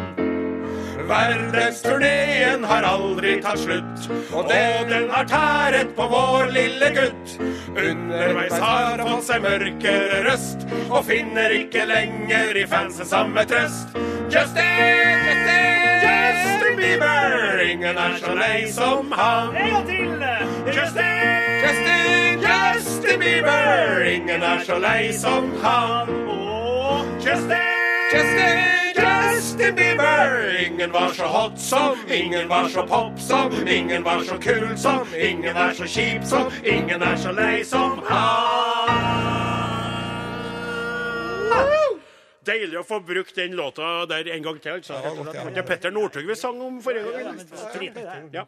Verdensturneen 1.07 2.63
har 2.63 2.85
aldri 2.87 3.35
tatt 3.43 3.59
slutt, 3.59 4.05
og 4.31 4.47
den 4.49 5.09
har 5.11 5.25
tæret 5.27 5.91
på 5.97 6.07
vår 6.11 6.51
lille 6.55 6.89
gutt. 6.95 7.33
Underveis 7.73 8.53
har 8.53 9.01
han 9.01 9.09
fått 9.09 9.27
seg 9.27 9.43
mørkere 9.43 10.21
røst, 10.27 10.63
og 10.89 11.03
finner 11.09 11.55
ikke 11.57 11.85
lenger 11.89 12.59
i 12.59 12.65
fansen 12.69 13.09
samme 13.09 13.43
trøst. 13.49 13.91
Justin, 14.31 15.27
Justin, 15.27 16.05
Justin 16.05 16.77
Bieber, 16.79 17.59
ingen 17.65 17.99
er 18.05 18.15
så 18.21 18.35
lei 18.37 18.61
som 18.71 19.11
han. 19.11 19.57
Justin, 19.59 20.23
Justin, 21.63 22.47
Justin 22.47 23.19
Bieber, 23.19 24.05
ingen 24.13 24.47
er 24.53 24.63
så 24.63 24.79
lei 24.79 25.11
som 25.17 25.51
han. 25.63 26.15
Justin, 27.23 27.67
Justin, 28.13 28.82
Justin 28.95 29.75
Bieber. 29.75 30.65
Ingen 30.65 30.91
var 30.91 31.09
så 31.09 31.23
hot 31.23 31.59
som, 31.59 31.97
ingen 32.11 32.47
var 32.47 32.69
så 32.69 32.87
pop 32.87 33.19
som, 33.19 33.67
ingen 33.67 34.03
var 34.03 34.23
så 34.23 34.37
kul 34.37 34.77
som, 34.77 35.07
ingen 35.17 35.57
er 35.57 35.73
så 35.73 35.85
kjip 35.85 36.25
som, 36.25 36.51
ingen 36.63 37.01
er 37.01 37.15
så 37.17 37.31
lei 37.31 37.63
som 37.65 38.01
han. 38.09 39.33
Deilig 42.43 42.75
å 42.81 42.83
få 42.83 42.99
brukt 42.99 43.35
den 43.39 43.55
låta 43.55 44.05
der 44.05 44.27
en 44.35 44.43
gang 44.43 44.59
til. 44.59 44.71
Altså. 44.75 44.99
Ja. 44.99 45.45
Det 45.55 45.63
Petter 45.63 45.91
Northug 45.95 46.27
vi 46.27 46.35
sang 46.35 46.59
om 46.61 46.81
forrige 46.83 47.23
gang. 47.23 48.27
Ja. 48.33 48.43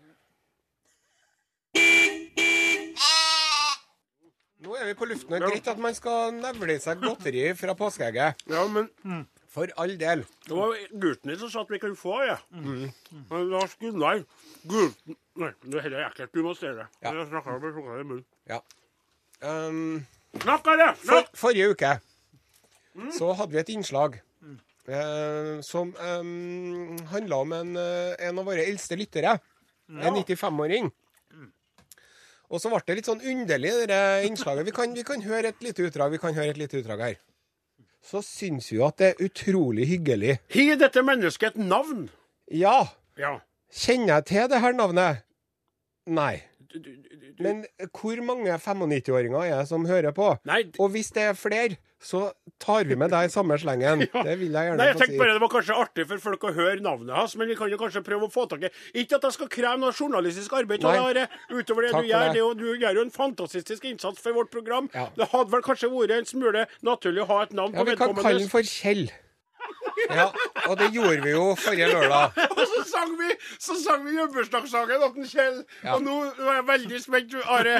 Nå 4.65 4.75
er 4.75 4.89
vi 4.89 4.95
på 4.97 5.05
luften. 5.08 5.31
Det 5.31 5.39
er 5.39 5.47
greit 5.53 5.67
at 5.71 5.79
man 5.79 5.95
skal 5.95 6.36
nevle 6.36 6.75
i 6.75 6.81
seg 6.84 6.99
godteri 7.03 7.47
fra 7.55 7.75
påskeegget. 7.77 8.43
ja, 8.49 8.67
men 8.67 8.89
For 9.55 9.71
all 9.79 9.93
del. 9.99 10.25
det 10.47 10.55
var 10.57 10.73
gutten 10.91 11.31
din 11.31 11.39
som 11.39 11.51
sa 11.51 11.61
at 11.63 11.69
vi 11.71 11.79
kunne 11.79 11.95
få, 11.95 12.17
ja. 12.27 12.35
Men 12.51 13.45
Lars 13.53 13.77
Gunnar 13.79 14.25
Gutten 14.67 15.15
Nei, 15.35 15.51
det 15.63 15.79
er 15.79 15.83
heller 15.83 16.03
ekkelt. 16.05 16.31
Du 16.31 16.43
må 16.45 16.53
stelle. 16.55 16.85
Ja. 17.03 17.11
Jeg 17.11 17.27
snakker 17.27 17.57
med 17.59 17.73
tunga 17.75 17.95
i 17.99 18.03
munnen. 18.07 18.25
Ja. 18.47 18.61
Um, 19.43 20.05
Snakk 20.39 20.67
av 20.71 20.79
det! 20.79 20.91
for, 21.03 21.31
forrige 21.35 21.73
uke 21.75 21.95
så 23.11 23.33
hadde 23.35 23.51
vi 23.51 23.59
et 23.59 23.71
innslag 23.73 24.13
eh, 24.87 25.57
som 25.65 25.91
um, 25.91 26.95
handla 27.11 27.41
om 27.43 27.51
en, 27.57 27.73
eh, 27.75 28.13
en 28.29 28.39
av 28.39 28.47
våre 28.47 28.63
eldste 28.63 28.95
lyttere. 28.95 29.35
En 29.91 30.15
95-åring. 30.15 30.87
Og 32.53 32.61
så 32.61 32.71
ble 32.71 32.79
det 32.87 32.95
litt 32.99 33.09
sånn 33.09 33.23
underlig, 33.25 33.73
det 33.89 34.01
innslaget. 34.29 34.67
Vi 34.67 34.73
kan, 34.73 34.93
vi 34.95 35.03
kan 35.05 35.23
høre 35.25 35.51
et 35.51 35.63
lite 35.65 35.87
utdrag 35.87 36.13
Vi 36.13 36.21
kan 36.21 36.35
høre 36.37 36.53
et 36.53 36.61
lite 36.61 36.79
utdrag 36.79 37.01
her. 37.01 37.17
Så 38.05 38.21
syns 38.21 38.67
vi 38.71 38.77
jo 38.77 38.85
at 38.87 38.97
det 39.01 39.07
er 39.13 39.23
utrolig 39.25 39.87
hyggelig. 39.89 40.37
Har 40.53 40.75
dette 40.77 41.01
mennesket 41.03 41.55
et 41.55 41.61
navn? 41.65 42.09
Ja, 42.51 42.85
Ja. 43.17 43.39
kjenner 43.73 44.13
jeg 44.19 44.25
til 44.25 44.49
det 44.51 44.59
her 44.61 44.73
navnet? 44.77 45.23
Nei. 46.05 46.43
Du, 46.75 46.91
du. 46.91 47.43
Men 47.43 47.63
hvor 47.95 48.19
mange 48.25 48.51
95-åringer 48.59 49.45
er 49.47 49.59
det 49.61 49.67
som 49.69 49.85
hører 49.88 50.11
på? 50.15 50.29
Nei, 50.47 50.63
Og 50.79 50.91
hvis 50.93 51.11
det 51.15 51.23
er 51.29 51.38
flere, 51.38 51.77
så 52.05 52.27
tar 52.61 52.83
vi 52.85 52.97
med 52.99 53.09
deg 53.13 53.29
i 53.29 53.31
samme 53.33 53.55
slengen. 53.57 54.03
Det 54.27 54.35
vil 54.38 54.51
jeg 54.53 54.67
gjerne 54.69 54.77
Nei, 54.77 54.88
jeg 54.91 54.97
tenkte 54.99 55.15
si. 55.15 55.19
bare 55.21 55.33
det 55.38 55.41
var 55.41 55.51
kanskje 55.55 55.77
artig 55.81 56.05
for 56.09 56.21
folk 56.21 56.43
å 56.45 56.51
høre 56.53 56.83
navnet 56.85 57.15
hans, 57.17 57.33
men 57.39 57.49
vi 57.49 57.55
kan 57.57 57.71
jo 57.71 57.79
kanskje 57.81 58.03
prøve 58.05 58.27
å 58.27 58.31
få 58.33 58.45
tak 58.51 58.67
i 58.67 58.71
Ikke 59.01 59.17
at 59.17 59.25
jeg 59.29 59.38
skal 59.39 59.49
kreve 59.55 59.79
noe 59.81 59.95
journalistisk 59.95 60.53
arbeid 60.59 60.85
av 60.85 61.09
deg, 61.17 61.33
utover 61.49 61.88
det 61.88 61.91
Takk 61.95 62.05
du 62.05 62.11
gjør. 62.11 62.29
det. 62.35 62.45
Er 62.45 62.59
Du 62.61 62.65
gjør 62.85 62.99
jo 63.01 63.05
en 63.07 63.13
fantastisk 63.15 63.88
innsats 63.89 64.21
for 64.21 64.38
vårt 64.38 64.51
program. 64.53 64.89
Ja. 64.93 65.07
Det 65.17 65.31
hadde 65.33 65.55
vel 65.55 65.65
kanskje 65.65 65.89
vært 65.95 66.17
en 66.19 66.29
smule 66.29 66.67
naturlig 66.85 67.23
å 67.25 67.29
ha 67.31 67.43
et 67.47 67.55
navn 67.57 67.73
Ja, 67.73 67.81
på 67.81 67.89
vi 67.89 67.97
kan 68.03 68.13
kalle 68.19 68.43
den 68.43 68.51
for 68.51 68.61
Kjell. 68.75 69.07
Ja, 70.09 70.27
og 70.69 70.77
det 70.79 70.91
gjorde 70.93 71.21
vi 71.23 71.33
jo 71.33 71.55
forrige 71.59 71.87
lørdag. 71.91 72.35
Og 72.51 72.63
så 72.71 72.83
sang 72.89 73.13
vi 73.19 73.29
så 73.59 73.77
sang 73.81 74.05
vi 74.05 74.15
jubileumsdagssangen 74.17 75.05
til 75.17 75.29
Kjell. 75.31 75.61
Ja. 75.83 75.95
Og 75.95 76.03
nå 76.05 76.15
er 76.29 76.57
jeg 76.59 76.67
veldig 76.69 77.01
spent. 77.03 77.35
Are, 77.45 77.75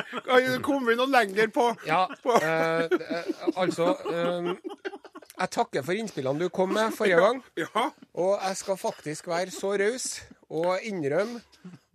kom 0.66 0.88
vi 0.88 0.98
noe 1.00 1.10
lenger 1.12 1.52
på, 1.54 1.70
Ja, 1.88 2.06
på 2.24 2.38
eh, 2.40 2.86
eh, 2.86 3.34
altså 3.56 3.92
eh, 4.12 4.52
Jeg 5.36 5.52
takker 5.58 5.84
for 5.86 5.98
innspillene 5.98 6.46
du 6.48 6.50
kom 6.54 6.74
med 6.76 6.96
forrige 6.96 7.22
gang. 7.22 7.44
Ja. 7.60 7.90
Og 8.14 8.38
jeg 8.40 8.58
skal 8.62 8.80
faktisk 8.80 9.28
være 9.32 9.52
så 9.54 9.76
raus 9.80 10.08
og 10.50 10.80
innrømme 10.86 11.42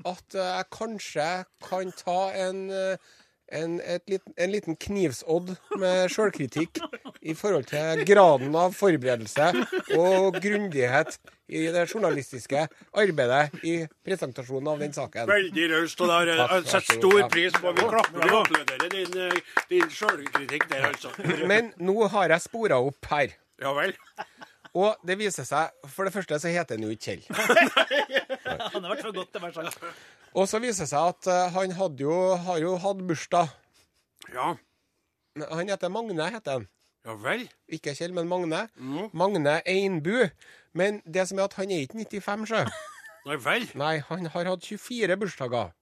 at 0.08 0.34
eh, 0.34 0.52
jeg 0.56 0.68
kanskje 0.74 1.28
kan 1.66 1.92
ta 1.96 2.18
en, 2.46 2.62
eh, 2.70 2.96
en, 3.52 3.80
et 3.82 4.02
lit- 4.10 4.32
en 4.36 4.50
liten 4.52 4.76
knivsodd 4.76 5.52
med 5.80 6.10
sjølkritikk 6.12 6.78
i 7.22 7.34
forhold 7.36 7.66
til 7.70 8.04
graden 8.08 8.54
av 8.56 8.72
forberedelse 8.76 9.50
og 9.98 10.38
grundighet 10.42 11.18
i 11.50 11.64
det 11.74 11.82
journalistiske 11.90 12.62
arbeidet 12.94 13.64
i 13.66 13.74
presentasjonen 14.06 14.68
av 14.70 14.78
den 14.84 14.92
saken. 14.94 15.26
Veldig 15.26 15.64
raust. 15.72 16.00
Og 16.04 16.12
der 16.12 16.30
har 16.38 16.54
jeg 16.60 16.68
setter 16.70 17.00
stor 17.00 17.24
pris 17.32 17.56
på 17.58 17.72
Vi 17.74 17.86
applauderer 17.88 18.88
din, 18.94 19.18
eh, 19.26 19.56
din 19.72 19.90
sjølkritikk 19.90 20.68
der, 20.70 20.86
altså. 20.92 21.10
Men 21.50 21.72
nå 21.82 22.06
har 22.14 22.30
jeg 22.36 22.46
spora 22.46 22.78
opp 22.86 23.10
her. 23.10 23.34
Ja 23.60 23.74
vel. 23.76 23.96
Og 24.78 24.94
det 25.02 25.16
viser 25.18 25.42
seg 25.42 25.72
For 25.90 26.06
det 26.06 26.12
første 26.14 26.36
så 26.38 26.46
heter 26.54 26.78
han 26.78 26.84
jo 26.86 26.92
ikke 26.94 27.16
Kjell. 27.16 27.24
Han 28.70 28.84
har 28.84 28.92
vært 28.94 29.02
for 29.02 29.16
godt 29.16 29.32
til 29.34 29.40
å 29.40 29.48
være 29.48 29.64
sagt. 29.72 29.82
Og 30.34 30.46
så 30.48 30.60
viser 30.62 30.86
det 30.86 30.92
seg 30.92 31.12
at 31.12 31.30
eh, 31.30 31.56
han 31.56 31.96
jo, 31.98 32.18
har 32.38 32.60
jo 32.62 32.76
hatt 32.78 33.00
bursdag. 33.06 33.50
Ja. 34.34 34.52
Han 35.50 35.70
heter 35.70 35.90
Magne, 35.90 36.28
heter 36.30 36.60
han. 36.60 36.68
Ja 37.06 37.16
vel. 37.16 37.46
Ikke 37.72 37.94
Kjell, 37.96 38.12
men 38.12 38.28
Magne. 38.28 38.66
Mm. 38.76 39.08
Magne 39.16 39.60
Einbu. 39.66 40.28
Men 40.76 41.00
det 41.06 41.26
som 41.28 41.40
er 41.40 41.48
at 41.48 41.56
han 41.58 41.72
er 41.72 41.86
ikke 41.86 42.04
95, 42.04 42.46
sjø. 42.50 42.64
Nei 43.26 43.36
vel. 43.42 43.66
Nei, 43.78 43.94
han 44.06 44.30
har 44.32 44.50
hatt 44.52 44.66
24 44.66 45.16
bursdager. 45.20 45.72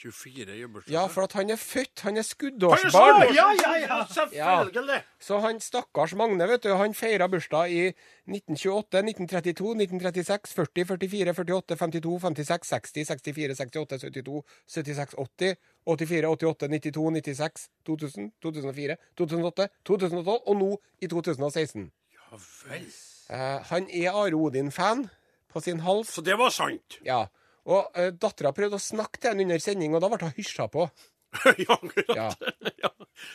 24 0.00 0.54
i. 0.56 0.92
Ja, 0.92 1.06
for 1.12 1.22
at 1.26 1.32
han 1.36 1.50
er 1.50 1.56
født. 1.60 2.00
Han 2.00 2.16
er 2.16 2.16
Han 2.16 2.16
er 2.18 2.22
skuddårsbarn. 2.22 3.28
så- 3.28 3.34
Ja, 3.34 3.48
ja, 3.52 3.74
ja. 3.86 3.98
Selvfølgelig. 4.06 5.02
Så 5.20 5.38
han 5.40 5.60
stakkars 5.60 6.14
Magne, 6.14 6.48
vet 6.48 6.62
du, 6.62 6.74
han 6.74 6.94
feira 6.94 7.26
bursdag 7.28 7.70
i 7.70 7.92
1928, 8.26 9.02
1932, 9.02 9.74
1936, 9.74 10.54
40, 10.54 10.84
44, 10.84 11.34
48, 11.34 11.76
52, 11.76 12.20
56, 12.20 12.66
60, 12.68 13.04
64, 13.04 13.54
68, 13.56 13.98
72, 13.98 14.42
76, 14.66 15.14
80, 15.18 15.56
84, 15.86 16.26
88, 16.28 16.68
92, 16.68 17.10
96, 17.10 17.68
2000, 17.86 18.32
2004, 18.42 18.96
2008, 19.16 19.68
2012 19.84 20.40
og 20.46 20.56
nå 20.56 20.70
i 21.02 21.06
2016. 21.06 21.90
Ja 22.12 22.36
vel. 22.68 22.86
Eh, 23.30 23.62
han 23.70 23.86
er 23.92 24.10
Are 24.10 24.34
Odin-fan 24.34 25.08
på 25.52 25.60
sin 25.62 25.80
hals. 25.80 26.08
Så 26.14 26.22
det 26.24 26.36
var 26.38 26.50
sant. 26.50 26.98
Ja. 27.04 27.26
Og 27.68 27.90
eh, 27.98 28.10
dattera 28.16 28.52
prøvde 28.56 28.78
å 28.78 28.82
snakke 28.82 29.20
til 29.20 29.32
henne 29.34 29.44
under 29.44 29.60
sending, 29.62 29.94
og 29.94 30.00
da 30.04 30.08
ble 30.12 30.20
hun 30.24 30.36
hysja 30.38 30.68
på. 30.72 30.86
ja, 31.64 31.76
akkurat. 31.76 32.16
Ja. 32.16 32.30
Ja. 32.80 32.88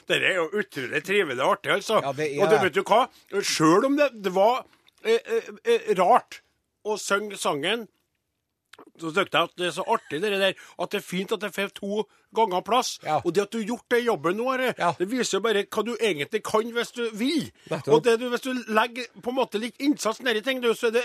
Det 0.09 0.17
er 0.17 0.39
jo 0.39 0.47
utrolig 0.57 1.03
trivelig 1.05 1.43
og 1.45 1.51
artig, 1.59 1.69
altså. 1.75 1.99
Ja, 2.01 2.11
det 2.17 2.25
er 2.31 2.39
og 2.41 2.49
du 2.49 2.55
det. 2.55 2.61
vet 2.63 2.77
du 2.79 2.81
hva? 2.89 3.01
Sjøl 3.45 3.85
om 3.91 3.97
det, 3.99 4.07
det 4.25 4.31
var 4.33 4.63
eh, 5.05 5.19
eh, 5.21 5.51
eh, 5.61 5.91
rart 5.99 6.39
å 6.85 6.95
synge 6.97 7.37
sangen, 7.37 7.83
så 8.99 9.11
jeg 9.15 9.27
at 9.35 9.55
det 9.57 9.67
er 9.67 9.73
så 9.75 9.83
artig 9.87 10.21
det 10.21 10.31
der, 10.39 10.53
at 10.79 10.91
det 10.91 10.99
er 11.01 11.03
fint 11.05 11.31
at 11.35 11.41
det 11.43 11.53
får 11.55 11.73
to 11.75 12.03
ganger 12.35 12.61
plass. 12.67 12.97
Ja. 13.03 13.21
Og 13.23 13.31
det 13.35 13.45
at 13.45 13.51
du 13.53 13.57
har 13.61 13.67
gjort 13.69 13.89
den 13.93 14.03
jobben 14.05 14.35
nå, 14.35 14.45
Are, 14.51 14.73
Ja. 14.77 14.89
det 14.99 15.07
viser 15.11 15.37
jo 15.37 15.41
bare 15.45 15.63
hva 15.63 15.83
du 15.87 15.93
egentlig 15.95 16.41
kan 16.43 16.67
hvis 16.75 16.91
du 16.91 17.03
vil. 17.15 17.51
Og 17.87 18.03
det 18.03 18.17
du, 18.19 18.27
hvis 18.29 18.43
du 18.43 18.51
legger 18.67 19.07
på 19.23 19.31
en 19.31 19.37
måte 19.37 19.59
litt 19.61 19.79
innsats 19.79 20.19
nedi 20.21 20.41
ting, 20.43 20.59
du, 20.61 20.73
så 20.75 20.87
er 20.87 20.91
det 20.97 21.03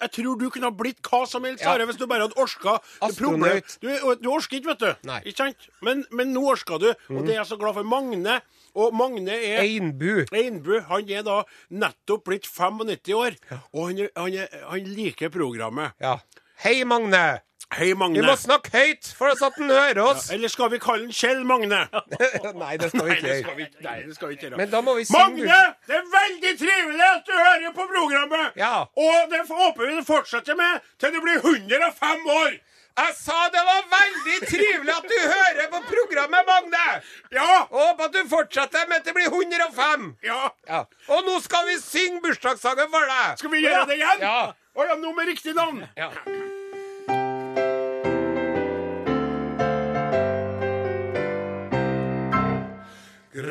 Jeg 0.00 0.10
tror 0.16 0.38
du 0.40 0.48
kunne 0.50 0.70
ha 0.70 0.74
blitt 0.74 0.98
hva 1.06 1.24
som 1.26 1.44
helst, 1.44 1.62
Ja. 1.62 1.76
Hvis 1.82 1.98
du 1.98 2.06
bare 2.06 2.26
hadde 2.26 2.38
orska 2.38 2.78
Astronaut. 3.00 3.78
Du, 3.80 3.88
du 4.22 4.28
orsker 4.30 4.58
ikke, 4.58 4.72
vet 4.74 4.82
du. 4.82 5.06
Nei. 5.08 5.20
Ikke 5.26 5.44
sant? 5.44 5.68
Men, 5.82 6.04
men 6.10 6.32
nå 6.34 6.42
orsker 6.52 6.78
du, 6.78 6.88
og 6.90 7.22
det 7.26 7.34
er 7.36 7.40
jeg 7.42 7.46
så 7.52 7.58
glad 7.60 7.74
for. 7.78 7.82
Magne, 7.86 8.40
og 8.74 8.94
Magne 8.96 9.34
er 9.34 9.62
Einbu. 9.62 10.24
Einbu 10.32 10.80
han 10.88 11.10
er 11.10 11.22
da 11.26 11.42
nettopp 11.70 12.24
blitt 12.26 12.46
95 12.46 13.14
år, 13.18 13.36
og 13.72 13.90
han, 13.90 14.06
han, 14.16 14.38
han 14.70 14.92
liker 14.96 15.30
programmet. 15.34 15.92
Ja. 16.00 16.18
Hei, 16.62 16.84
Magne. 16.84 17.40
Hei, 17.74 17.88
Magne. 17.98 18.20
Vi 18.20 18.22
må 18.22 18.34
snakke 18.38 18.70
høyt 18.70 19.08
for 19.18 19.32
at 19.32 19.56
han 19.58 19.70
hører 19.72 19.98
oss. 20.04 20.28
Eller 20.30 20.50
skal 20.52 20.68
vi 20.70 20.78
kalle 20.78 21.08
han 21.08 21.16
Kjell 21.16 21.40
Magne? 21.48 21.80
Nei, 22.62 22.76
det 22.78 22.92
skal 22.92 23.08
vi 23.08 23.16
ikke 23.16 23.32
gjøre. 23.32 23.66
Nei, 23.82 23.94
det 24.06 24.14
skal 24.14 24.30
vi 24.30 24.36
ikke 24.36 24.50
gjøre. 24.52 24.68
Magne, 25.10 25.56
det 25.88 25.96
er 25.98 26.04
veldig 26.12 26.52
trivelig 26.60 27.08
at 27.08 27.26
du 27.26 27.32
hører 27.34 27.74
på 27.80 27.88
programmet! 27.96 28.60
Ja. 28.62 28.76
Og 28.94 29.34
det 29.34 29.42
håper 29.48 29.88
vi 29.88 29.96
det 29.96 30.06
fortsetter 30.06 30.60
med 30.60 30.86
til 31.02 31.16
du 31.16 31.18
blir 31.26 31.42
105 31.42 32.30
år! 32.36 32.54
Jeg 32.92 33.12
sa 33.16 33.40
det 33.50 33.66
var 33.66 33.82
veldig 33.88 34.38
trivelig 34.46 34.94
at 34.94 35.10
du 35.10 35.18
hører 35.18 35.68
på 35.74 35.82
programmet, 35.90 36.46
Magne! 36.52 36.86
Ja! 37.34 37.50
Og 37.64 37.78
håper 37.88 38.06
at 38.06 38.18
du 38.20 38.22
fortsetter 38.36 38.86
med 38.86 39.02
til 39.02 39.16
det 39.16 39.18
blir 39.18 39.34
105. 39.34 40.10
Ja! 40.30 40.42
Ja. 40.70 40.86
Og 41.10 41.26
nå 41.26 41.42
skal 41.42 41.66
vi 41.72 41.80
synge 41.82 42.22
bursdagssangen 42.22 42.94
for 42.94 43.10
deg. 43.16 43.38
Skal 43.42 43.56
vi 43.58 43.66
gjøre 43.66 43.86
det 43.90 43.98
igjen? 43.98 44.26
Ja. 44.30 44.40
Å 44.72 44.90
ja, 44.92 44.94
nå 44.96 45.10
med 45.16 45.32
riktig 45.34 45.58
navn. 45.58 45.82
Ja. 45.98 46.12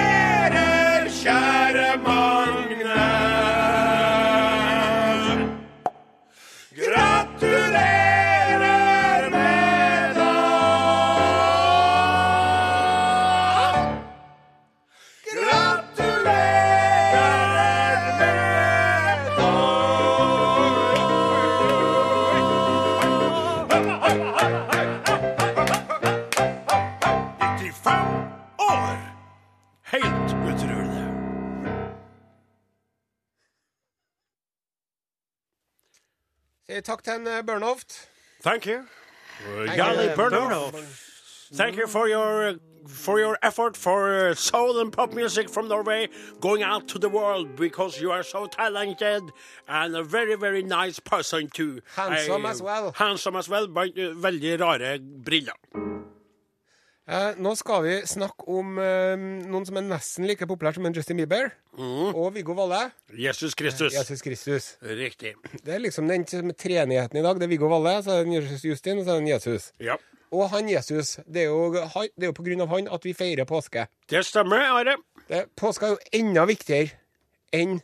takk 36.90 37.04
til 37.06 37.20
en 37.20 37.26
eh, 37.26 37.42
Bernhoft. 37.46 38.08
Thank 38.42 38.66
you. 38.66 38.82
You, 39.46 40.16
Bernhoft. 40.16 40.76
Thank 41.54 41.76
you 41.76 41.86
for 41.86 42.08
your 42.08 42.58
for 42.88 43.18
your 43.20 43.36
effort 43.42 43.76
for 43.76 44.30
uh, 44.30 44.34
soul 44.34 44.80
and 44.80 44.92
pop 44.92 45.12
music 45.12 45.48
from 45.50 45.68
Norway 45.68 46.08
going 46.40 46.62
out 46.62 46.88
to 46.88 46.98
the 46.98 47.08
world 47.08 47.54
because 47.56 48.00
you 48.00 48.10
are 48.10 48.22
so 48.22 48.46
talented 48.46 49.22
and 49.68 49.96
a 49.96 50.02
very 50.02 50.36
very 50.36 50.62
nice 50.62 50.98
person 50.98 51.48
too. 51.48 51.80
Handsome 51.96 52.46
I- 52.46 52.50
as 52.50 52.62
well. 52.62 52.92
Handsome 52.96 53.36
as 53.36 53.48
well. 53.48 53.66
but, 53.68 53.90
uh, 53.98 54.14
Veldig 54.14 54.60
rare 54.60 54.98
briller. 54.98 55.99
Eh, 57.10 57.30
nå 57.42 57.56
skal 57.58 57.82
vi 57.82 57.94
snakke 58.06 58.44
om 58.54 58.76
eh, 58.78 59.18
noen 59.50 59.64
som 59.66 59.80
er 59.80 59.86
nesten 59.88 60.28
like 60.30 60.46
populær 60.46 60.76
som 60.76 60.84
en 60.86 60.94
Justin 60.94 61.18
Bieber. 61.18 61.48
Og 61.74 62.28
Viggo 62.36 62.54
Valle. 62.54 62.84
Jesus 63.18 63.56
Kristus. 63.58 63.96
Jesus 63.96 64.22
Kristus. 64.22 64.68
Riktig. 64.84 65.32
Det 65.64 65.74
er 65.74 65.82
liksom 65.82 66.06
den 66.06 66.22
treenigheten 66.28 67.18
i 67.18 67.24
dag. 67.24 67.40
Det 67.40 67.48
er 67.48 67.50
Viggo 67.50 67.70
Valle, 67.72 67.96
så 68.06 68.20
er 68.20 68.28
det 68.28 68.36
Jesus 68.38 68.62
Justin, 68.68 69.00
og 69.02 69.08
så 69.08 69.16
er 69.16 69.24
det 69.24 69.32
Jesus. 69.32 69.70
Ja. 69.82 69.96
Og 70.30 70.46
han 70.52 70.68
Jesus, 70.70 71.16
det 71.26 71.48
er 71.48 71.50
jo, 71.50 71.72
det 71.74 72.22
er 72.22 72.30
jo 72.30 72.36
på 72.36 72.44
grunn 72.46 72.62
av 72.62 72.70
han 72.70 72.90
at 72.94 73.06
vi 73.08 73.14
feirer 73.18 73.48
påske. 73.48 73.88
Det 74.10 74.22
stemmer, 74.28 74.62
Are. 74.78 74.94
Det, 75.26 75.40
påska 75.58 75.88
er 75.88 75.96
jo 75.96 76.20
enda 76.20 76.44
viktigere 76.46 76.92
enn 77.50 77.80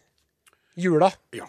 jula. 0.79 1.11
Ja. 1.35 1.49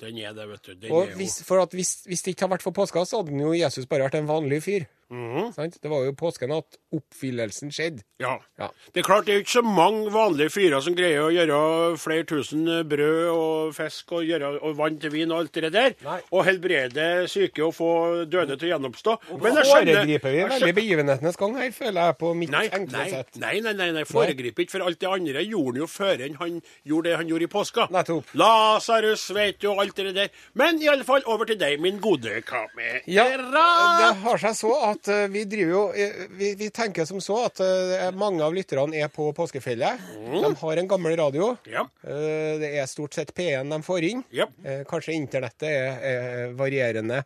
Den 0.00 0.16
er 0.16 0.32
det, 0.32 0.46
vet 0.48 0.64
du. 0.64 0.72
Den 0.86 0.96
Og 0.96 1.12
hvis, 1.20 1.42
for 1.44 1.60
at 1.60 1.76
hvis, 1.76 1.98
hvis 2.08 2.24
det 2.24 2.32
ikke 2.32 2.46
hadde 2.46 2.54
vært 2.56 2.64
for 2.64 2.76
påska, 2.80 3.04
så 3.04 3.20
hadde 3.20 3.36
jo 3.36 3.52
Jesus 3.52 3.84
bare 3.90 4.08
vært 4.08 4.16
en 4.16 4.30
vanlig 4.30 4.62
fyr. 4.64 4.88
Mhm. 5.10 5.50
-hmm. 5.50 5.80
Det 5.82 5.90
var 5.90 6.04
jo 6.04 6.12
påsken 6.12 6.52
at 6.52 6.76
oppfyllelsen 6.94 7.70
skjedde. 7.72 8.02
Ja. 8.20 8.38
Ja. 8.58 8.68
Det 8.94 9.00
er 9.00 9.02
klart 9.02 9.26
det 9.26 9.34
er 9.34 9.38
ikke 9.42 9.50
så 9.58 9.62
mange 9.62 10.10
vanlige 10.12 10.50
fyrer 10.50 10.80
som 10.80 10.94
greier 10.94 11.20
å 11.24 11.30
gjøre 11.34 11.98
flere 11.98 12.24
tusen 12.24 12.64
brød 12.88 13.28
og 13.30 13.74
fisk 13.74 14.12
og, 14.12 14.22
gjøre, 14.24 14.60
og 14.62 14.76
vann 14.76 14.98
til 15.00 15.10
vin 15.10 15.32
og 15.32 15.38
alt 15.38 15.54
det 15.54 15.72
der. 15.72 15.94
Nei. 16.04 16.20
Og 16.32 16.44
helbrede 16.44 17.28
syke 17.28 17.64
og 17.64 17.74
få 17.74 18.24
døde 18.30 18.56
til 18.56 18.68
å 18.70 18.72
gjenoppstå. 18.78 19.16
Men 19.42 19.54
jeg 19.56 19.64
skjønner- 19.64 19.96
foregriper 19.96 20.30
vi 20.30 20.44
veldig 20.54 20.74
begivenhetenes 20.74 21.36
gang 21.36 21.56
her, 21.56 21.70
føler 21.70 22.00
jeg, 22.06 22.18
på 22.18 22.34
mitt 22.36 22.50
Nei, 22.50 22.68
enkle 22.68 22.98
nei, 22.98 23.10
sett. 23.10 23.36
nei, 23.36 23.60
nei, 23.60 23.72
nei, 23.72 23.90
nei, 23.92 24.04
foregriper 24.04 24.62
ikke, 24.62 24.70
for 24.70 24.82
alt 24.86 24.98
det 25.00 25.08
andre 25.08 25.42
gjorde 25.44 25.66
han 25.72 25.76
jo 25.80 25.86
før 25.86 26.20
enn 26.20 26.34
han 26.36 26.62
gjorde 26.86 27.04
det 27.10 27.16
han 27.16 27.28
gjorde 27.28 27.42
i 27.42 27.46
påska. 27.46 27.88
Nettopp. 27.90 28.24
Lasarus, 28.34 29.30
vet 29.34 29.58
du, 29.60 29.68
og 29.70 29.80
alt 29.80 29.96
det 29.96 30.14
der. 30.14 30.28
Men 30.54 30.80
i 30.82 30.86
alle 30.88 31.04
fall, 31.04 31.22
over 31.26 31.44
til 31.46 31.58
deg, 31.58 31.80
min 31.80 31.98
gode 32.00 32.42
kamerat. 32.42 33.02
Ja, 33.06 33.24
det 33.36 34.16
har 34.22 34.36
seg 34.38 34.54
så 34.54 34.72
at 34.90 34.99
eh, 35.08 35.26
vi 35.32 35.44
driver 35.48 35.72
jo 35.72 35.82
eh, 35.94 36.26
Vi, 36.36 36.54
vi 36.58 36.70
tenker 36.70 37.04
som 37.08 37.20
så 37.24 37.38
at 37.46 37.60
eh, 37.64 38.10
mange 38.18 38.44
av 38.44 38.54
lytterne 38.54 38.98
er 39.00 39.08
på 39.12 39.30
påskefjellet. 39.36 40.04
De 40.42 40.52
har 40.60 40.80
en 40.82 40.90
gammel 40.90 41.16
radio. 41.20 41.54
Ja. 41.70 41.86
Det 42.02 42.70
er 42.76 42.86
stort 42.90 43.14
sett 43.16 43.32
P1 43.36 43.70
de 43.70 43.80
får 43.86 44.06
inn. 44.10 44.24
Ja. 44.34 44.46
Kanskje 44.88 45.16
internettet 45.16 45.68
er, 45.70 46.00
er 46.12 46.54
varierende 46.58 47.22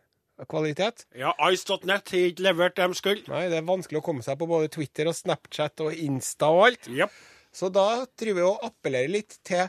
kvalitet. 0.51 1.07
ja, 1.15 1.31
Ice.net 1.51 2.11
har 2.11 2.27
ikke 2.31 2.43
levert 2.43 2.77
dem 2.77 2.95
skyld. 2.97 3.29
Nei, 3.31 3.47
det 3.53 3.61
er 3.61 3.69
vanskelig 3.69 4.01
å 4.01 4.05
komme 4.05 4.25
seg 4.27 4.39
på 4.41 4.49
både 4.51 4.71
Twitter 4.75 5.11
og 5.11 5.15
Snapchat 5.17 5.85
og 5.85 5.95
Insta 5.95 6.51
og 6.51 6.67
alt. 6.69 6.91
Ja. 6.91 7.09
Så 7.55 7.71
da 7.71 8.05
driver 8.19 8.41
vi 8.41 8.47
og 8.49 8.65
appellerer 8.67 9.13
litt 9.15 9.39
til 9.47 9.69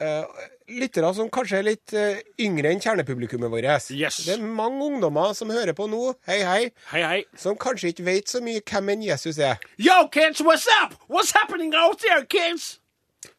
lyttere 0.00 1.10
som 1.14 1.28
kanskje 1.32 1.58
er 1.60 1.66
litt 1.68 1.92
eh, 1.96 2.22
yngre 2.42 2.72
enn 2.72 2.80
kjernepublikummet 2.82 3.52
vårt. 3.52 3.90
Yes. 3.94 4.16
Det 4.26 4.34
er 4.36 4.42
mange 4.44 4.84
ungdommer 4.84 5.34
som 5.38 5.52
hører 5.54 5.76
på 5.76 5.86
nå, 5.90 6.14
hei, 6.26 6.40
hei, 6.42 6.62
Hei, 6.90 7.02
hei. 7.02 7.20
som 7.38 7.56
kanskje 7.56 7.92
ikke 7.92 8.06
vet 8.08 8.28
så 8.32 8.40
mye 8.44 8.62
hvem 8.64 8.88
en 8.96 9.04
Jesus 9.06 9.38
er. 9.38 9.60
Yo, 9.78 10.08
kids, 10.12 10.40
what's 10.42 10.66
up? 10.82 10.96
What's 11.08 11.32
happening 11.36 11.74
out 11.74 12.00
there, 12.02 12.24
kids? 12.26 12.80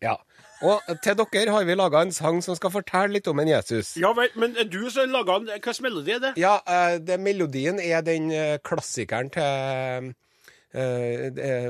Ja. 0.02 0.16
Og 0.64 0.82
til 1.04 1.18
dere 1.20 1.52
har 1.52 1.66
vi 1.68 1.76
laga 1.76 2.02
en 2.06 2.14
sang 2.16 2.40
som 2.42 2.56
skal 2.56 2.72
fortelle 2.72 3.18
litt 3.18 3.28
om 3.28 3.40
en 3.44 3.50
Jesus. 3.52 3.96
Ja 4.00 4.14
vel, 4.16 4.32
men 4.40 4.56
er 4.58 4.70
du 4.72 4.86
som 4.90 5.12
laga 5.12 5.36
den 5.44 5.52
Hvilken 5.52 5.84
melodi 5.84 6.16
er 6.16 6.22
det? 6.24 6.32
Ja, 6.40 6.56
eh, 6.66 6.96
det, 7.04 7.20
melodien 7.20 7.82
er 7.84 8.02
den 8.06 8.32
eh, 8.32 8.56
klassikeren 8.64 9.30
til 9.36 9.44
eh, 9.44 9.98
eh, 9.98 10.14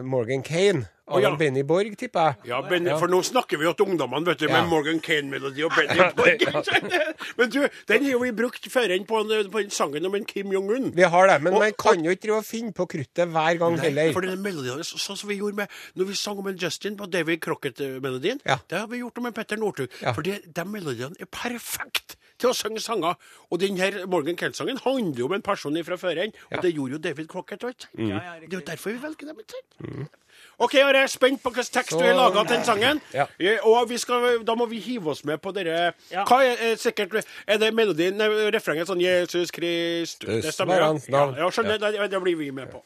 Morgan 0.04 0.44
Kane. 0.44 0.86
Og 1.06 1.22
ja. 1.22 1.30
Benny 1.38 1.62
Borg, 1.62 1.92
tipper 2.02 2.20
jeg. 2.32 2.48
Ja, 2.50 2.60
Benny, 2.66 2.90
for 2.98 3.06
nå 3.06 3.20
snakker 3.22 3.60
vi 3.62 3.68
jo 3.68 3.74
til 3.78 3.86
ungdommene, 3.92 4.26
vet 4.26 4.40
du, 4.40 4.48
Ja. 4.50 4.56
med 4.64 4.72
Morgan 4.72 4.98
Kane-melodi 5.06 5.62
og 5.68 5.72
Benny 5.78 6.02
Borg. 6.18 6.42
Men 7.38 7.52
du, 7.54 7.60
den 7.92 8.04
har 8.08 8.10
jo 8.16 8.22
vi 8.24 8.32
brukt 8.34 8.66
før 8.74 8.90
enn 8.96 9.06
på, 9.06 9.20
en, 9.22 9.52
på 9.54 9.62
en 9.62 9.70
sangen 9.70 10.08
om 10.10 10.16
en 10.18 10.26
Kim 10.26 10.50
Jong-un. 10.56 10.90
Vi 10.98 11.06
har 11.14 11.28
det, 11.30 11.36
men 11.46 11.54
Og- 11.54 11.62
man 11.62 11.78
kan 11.78 12.02
jo 12.04 12.10
ikke 12.10 12.24
drive 12.26 12.40
og 12.42 12.46
finne 12.50 12.74
på 12.74 12.88
kruttet 12.90 13.30
hver 13.30 13.60
gang 13.62 13.78
heller. 13.84 14.12
For 14.18 14.26
den 14.26 14.42
melodien, 14.42 14.82
så- 14.82 14.98
sånn 14.98 15.18
som 15.22 15.30
vi 15.30 15.38
gjorde 15.38 15.56
med 15.62 15.68
når 15.94 16.06
vi 16.10 16.16
sang 16.16 16.40
om 16.42 16.48
en 16.50 16.58
Justin 16.58 16.98
på 16.98 17.06
David 17.06 17.38
Crocket-melodien, 17.46 18.42
Ja. 18.46 18.58
det 18.68 18.80
har 18.80 18.88
vi 18.88 19.04
gjort 19.04 19.18
om 19.22 19.28
en 19.30 19.34
Petter 19.34 19.58
Northug. 19.62 19.94
For 20.16 20.24
det- 20.24 20.42
de 20.56 20.66
melodiene 20.66 21.14
er 21.22 21.26
perfekt 21.30 22.16
til 22.40 22.50
å 22.50 22.54
synge 22.58 22.82
sanger. 22.84 23.16
Og 23.52 23.60
denne 23.60 24.06
Morgan 24.12 24.36
Kane-sangen 24.36 24.78
handler 24.84 25.20
jo 25.20 25.26
om 25.30 25.34
en 25.34 25.42
person 25.46 25.76
fra 25.84 25.96
føreren, 25.98 26.34
og 26.52 26.62
det 26.62 26.74
gjorde 26.76 26.92
jo 26.98 26.98
David 27.00 27.28
Crocket 27.32 27.64
òg. 27.64 27.88
Mm. 27.98 28.10
Ja, 28.10 28.20
ja. 28.26 28.34
Det 28.46 28.54
er 28.54 28.60
jo 28.60 28.66
derfor 28.68 28.92
vi 28.92 29.02
velger 29.08 29.28
dem. 29.32 29.38
ikke 29.40 29.54
sant? 29.60 30.22
OK, 30.60 30.74
jeg 30.74 30.96
er 30.96 31.08
spent 31.08 31.42
på 31.44 31.50
hvilken 31.52 31.74
tekst 31.74 31.92
Så- 31.92 32.00
du 32.00 32.06
har 32.06 32.14
laga 32.16 32.44
til 32.48 32.56
den 32.58 32.66
sangen. 32.66 33.02
Ja. 33.14 33.26
Eh, 33.40 33.58
Og 33.64 33.90
vi 33.90 33.98
skal, 33.98 34.44
da 34.44 34.56
må 34.56 34.66
vi 34.70 34.80
hive 34.80 35.08
oss 35.12 35.24
med 35.26 35.42
på 35.42 35.54
dere 35.54 35.94
Ja. 36.12 36.24
Hva 36.26 36.42
er, 36.44 36.56
er 36.72 36.76
sikkert 36.76 37.26
Er 37.48 37.58
det 37.58 37.74
melodien, 37.74 38.18
refrenget 38.54 38.88
sånn 38.88 39.02
Jesus 39.02 39.52
Kristus 39.52 40.44
Det 40.44 40.54
stemmer, 40.54 40.76
ja? 40.76 40.94
Ja, 41.10 41.26
ja, 41.38 41.50
skjønner. 41.50 41.78
Det, 41.80 42.10
det 42.12 42.22
blir 42.22 42.36
vi 42.38 42.52
med 42.52 42.72
på. 42.72 42.84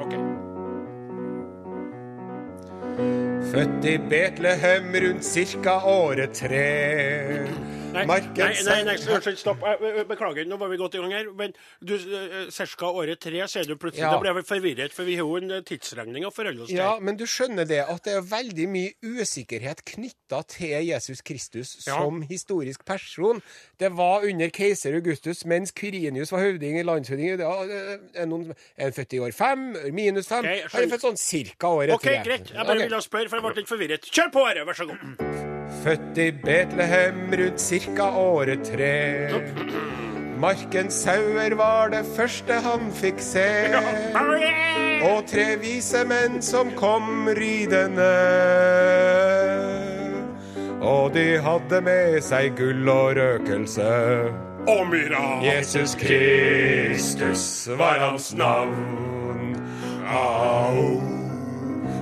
OK. 0.00 0.14
Født 3.52 3.84
i 3.84 3.96
Betlehem 3.98 4.92
rundt 5.04 5.24
cirka 5.24 5.78
året 5.84 6.32
tre. 6.34 7.48
Nei, 7.92 8.04
Marken 8.08 8.54
nei, 8.64 8.78
nei, 8.86 8.94
unnskyld, 8.96 9.38
stopp. 9.40 9.62
Eh, 9.68 9.82
eh, 9.90 10.04
Beklager, 10.08 10.46
nå 10.48 10.56
var 10.60 10.70
vi 10.72 10.78
godt 10.80 10.94
i 10.96 11.00
gang 11.02 11.12
her. 11.12 11.28
Men 11.36 11.52
du, 11.84 11.92
ca. 11.98 12.88
året 12.88 13.20
tre, 13.20 13.42
sier 13.52 13.68
du 13.68 13.74
plutselig. 13.76 14.04
Ja. 14.06 14.14
Da 14.14 14.20
ble 14.22 14.32
jeg 14.32 14.46
forvirret, 14.48 14.94
for 14.96 15.08
vi 15.08 15.18
har 15.18 15.28
jo 15.28 15.36
en 15.40 15.52
eh, 15.58 15.64
tidsregning 15.68 16.24
å 16.28 16.32
forholde 16.32 16.64
oss 16.64 16.72
til. 16.72 16.80
Ja, 16.80 16.94
men 17.04 17.18
du 17.20 17.26
skjønner 17.28 17.68
det 17.68 17.82
at 17.84 18.08
det 18.08 18.16
er 18.16 18.24
veldig 18.30 18.68
mye 18.72 18.94
usikkerhet 19.04 19.84
knytta 19.92 20.42
til 20.54 20.76
Jesus 20.88 21.20
Kristus 21.26 21.74
Ja. 21.86 21.98
som 22.00 22.22
historisk 22.28 22.84
person. 22.88 23.42
Det 23.80 23.92
var 23.98 24.24
under 24.28 24.52
keiser 24.54 24.96
Augustus, 24.96 25.44
mens 25.48 25.74
Kyrinius 25.76 26.32
var 26.32 26.46
høvding 26.46 26.80
i 26.80 26.86
landshøvding. 26.88 27.36
Ja, 27.42 27.54
det 27.68 27.82
Er 28.16 28.26
han 28.26 28.92
født 28.96 29.12
i 29.12 29.20
år 29.20 29.32
fem? 29.36 29.72
Minus 29.92 30.28
fem? 30.28 30.46
Ok, 30.48 30.72
Han 30.72 30.82
er 30.82 30.94
født 30.96 31.08
sånn 31.08 31.20
cirka 31.20 31.68
året 31.68 31.94
okay, 31.94 32.22
tre. 32.22 32.24
greit. 32.24 32.52
Jeg 32.52 32.64
bare 32.64 32.76
okay. 32.76 32.88
ville 32.88 33.02
spørre, 33.04 33.28
for 33.28 33.36
jeg 33.36 33.48
ble 33.48 33.60
litt 33.60 33.74
forvirret. 33.74 34.12
Kjør 34.12 34.32
på, 34.32 34.46
Are. 34.48 34.64
Vær 34.64 34.80
så 34.80 34.88
god. 34.88 35.61
Født 35.82 36.18
i 36.18 36.30
Betlehem 36.30 37.32
rundt 37.38 37.60
cirka 37.60 38.02
året 38.02 38.62
tre. 38.64 39.30
Markens 40.38 40.94
sauer 40.94 41.54
var 41.58 41.88
det 41.90 42.04
første 42.16 42.54
han 42.62 42.92
fikk 42.94 43.18
se. 43.22 43.46
Og 45.02 45.24
tre 45.30 45.46
vise 45.62 46.04
menn 46.06 46.38
som 46.42 46.70
kom 46.78 47.26
ridende. 47.38 48.10
Og 50.82 51.14
de 51.14 51.26
hadde 51.42 51.80
med 51.86 52.20
seg 52.26 52.54
gull 52.58 52.88
og 52.90 53.16
røkelse. 53.18 53.88
Og 54.70 54.84
myra. 54.90 55.24
Jesus 55.42 55.94
Kristus 55.98 57.68
var 57.78 57.98
hans 58.06 58.30
navn. 58.38 59.58
Au. 60.06 61.21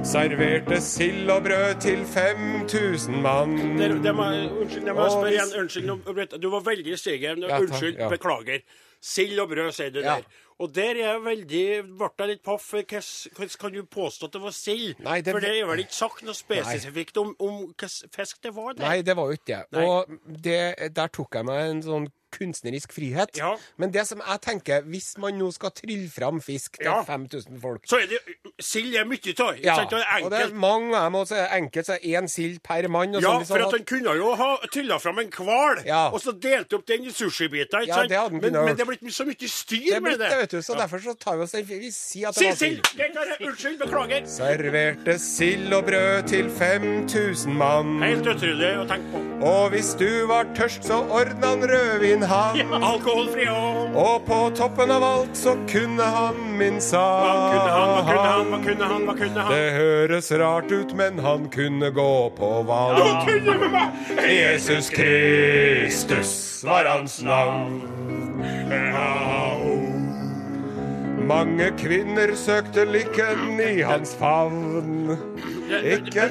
Serverte 0.04 0.80
sild 0.80 1.28
og 1.30 1.42
brød 1.44 1.80
til 1.80 2.04
5000 2.08 3.20
mann. 3.22 3.56
Det, 3.78 3.88
det 4.04 4.12
må, 4.16 4.24
unnskyld, 4.60 4.84
det 4.86 4.94
må 4.96 5.02
jeg 5.04 5.12
spørre 5.14 5.32
igjen. 5.34 5.50
Unnskyld, 5.60 5.86
nå- 5.90 6.38
du 6.42 6.46
var 6.50 6.60
veldig 6.66 6.96
stiger. 6.98 7.36
Unnskyld, 7.60 7.98
beklager. 8.10 8.62
Sild 9.00 9.38
og 9.40 9.48
brød, 9.52 9.72
sier 9.76 9.90
du 9.90 9.98
Ja. 10.00 10.14
der. 10.16 10.22
Og 10.60 10.74
der 10.74 10.90
er 10.90 10.94
jeg 11.12 11.20
veldig 11.24 11.66
ble 11.98 12.08
jeg 12.18 12.28
litt 12.28 12.42
paff. 12.44 12.70
Hvordan 12.72 13.48
kan 13.60 13.72
du 13.72 13.82
påstå 13.84 14.24
at 14.26 14.32
det 14.32 14.42
var 14.42 14.50
sild? 14.50 14.94
Det- 14.98 15.32
For 15.32 15.40
det 15.40 15.60
er 15.60 15.66
vel 15.66 15.78
ikke 15.84 15.94
sagt 15.94 16.22
noe 16.22 16.34
spesifikt 16.34 17.16
om, 17.16 17.36
om 17.40 17.58
hvilken 17.66 17.88
fisk 18.16 18.42
det 18.42 18.54
var? 18.54 18.72
der. 18.72 18.84
Nei, 18.88 19.02
det 19.02 19.16
var 19.16 19.24
jo 19.26 19.32
ikke 19.32 19.64
det. 19.72 19.84
Og 19.84 20.06
det, 20.44 20.94
der 20.96 21.06
tok 21.06 21.34
jeg 21.34 21.44
meg 21.44 21.70
en 21.70 21.82
sånn 21.82 22.08
kunstnerisk 22.30 22.92
frihet. 22.92 23.36
Ja. 23.36 23.54
Men 23.78 23.90
det 23.92 24.06
som 24.06 24.18
jeg 24.26 24.40
tenker, 24.40 24.82
hvis 24.82 25.16
man 25.18 25.34
nå 25.38 25.50
skal 25.52 25.70
trylle 25.70 26.08
fram 26.10 26.40
fisk 26.40 26.78
til 26.78 26.86
Ja. 26.86 27.02
5000 27.04 27.60
folk 27.60 27.86
Så 27.86 27.98
er 28.02 28.06
det 28.06 28.18
Sild 28.60 28.94
er 28.94 29.04
mye 29.04 29.34
av. 29.40 29.56
ja, 29.62 29.76
og 30.24 30.30
det 30.30 30.40
er 30.40 30.54
mange 30.54 30.92
må 31.10 31.26
si, 31.26 31.34
enkelt, 31.34 31.86
så 31.86 31.94
er 31.96 32.20
én 32.20 32.28
sild 32.28 32.62
per 32.62 32.88
mann. 32.88 33.12
Ja, 33.14 33.20
sånn, 33.20 33.46
for 33.46 33.56
at 33.58 33.66
at- 33.66 33.72
han 33.72 33.84
kunne 33.84 34.14
jo 34.16 34.34
ha 34.36 34.56
trylla 34.72 34.98
fram 35.00 35.18
en 35.18 35.30
hval, 35.30 35.82
Ja. 35.86 36.08
og 36.10 36.20
så 36.20 36.32
delt 36.38 36.72
opp 36.72 36.84
den 36.86 37.04
i 37.04 37.10
sushibiter. 37.10 37.86
Ja, 37.86 38.02
det 38.06 38.32
men, 38.32 38.52
men 38.52 38.76
det 38.76 38.80
er 38.80 38.84
blitt 38.84 39.00
så 39.12 39.24
mye 39.26 39.48
styr 39.48 39.94
det 39.94 40.02
med 40.02 40.18
det. 40.18 40.30
det, 40.30 40.38
vet 40.38 40.50
du, 40.50 40.58
så 40.62 40.76
derfor 40.76 40.98
så 41.00 41.18
tar 41.18 41.36
vi 41.36 41.42
oss 41.42 41.54
en 41.54 41.64
Vi 41.64 41.90
sier 41.90 42.28
at 42.28 42.34
det 42.34 42.46
var 42.46 42.54
sild! 42.56 42.82
Unnskyld, 43.40 43.78
beklager. 43.78 44.26
Serverte 44.26 45.18
sild 45.18 45.72
og 45.72 45.84
brød 45.86 46.28
til 46.28 46.50
5000 46.50 47.52
mann. 47.56 48.00
Helt 48.02 48.26
utrolig 48.26 48.70
å 48.76 48.86
tenke 48.88 49.10
på. 49.14 49.20
Og 49.46 49.70
hvis 49.72 49.94
du 49.98 50.26
var 50.28 50.44
tørst, 50.56 50.84
så 50.84 51.00
ordna 51.10 51.54
han 51.54 51.62
rødvin, 51.70 52.19
han. 52.26 52.82
Alkoholfri 52.82 53.46
òg. 53.50 53.96
Og 54.00 54.26
på 54.26 54.38
toppen 54.56 54.90
av 54.90 55.04
alt 55.04 55.36
så 55.36 55.56
kunne 55.70 56.02
han 56.02 56.38
min 56.58 56.80
sa 56.80 57.04
Hva 57.24 57.34
kunne 57.52 57.72
han, 57.74 57.90
hva 57.90 58.02
kunne 58.10 58.28
han, 58.28 58.50
hva 58.50 58.60
kunne 58.64 58.90
han? 58.92 59.06
hva 59.06 59.16
kunne 59.18 59.46
han? 59.46 59.52
Det 59.54 59.72
høres 59.76 60.32
rart 60.42 60.72
ut, 60.72 60.94
men 60.96 61.18
han 61.24 61.48
kunne 61.52 61.90
gå 61.94 62.12
på 62.36 62.52
vann. 62.68 63.00
Han 63.00 63.26
kunne 63.28 63.58
med 63.64 63.70
meg! 63.76 63.88
Jesus 64.30 64.90
Kristus 64.94 66.64
var 66.64 66.84
hans 66.84 67.22
navn. 67.22 67.80
Mange 71.30 71.68
kvinner 71.78 72.32
søkte 72.34 72.82
lykken 72.90 73.60
i 73.62 73.84
hans 73.86 74.16
favn. 74.18 75.12
Ikke 75.70 76.24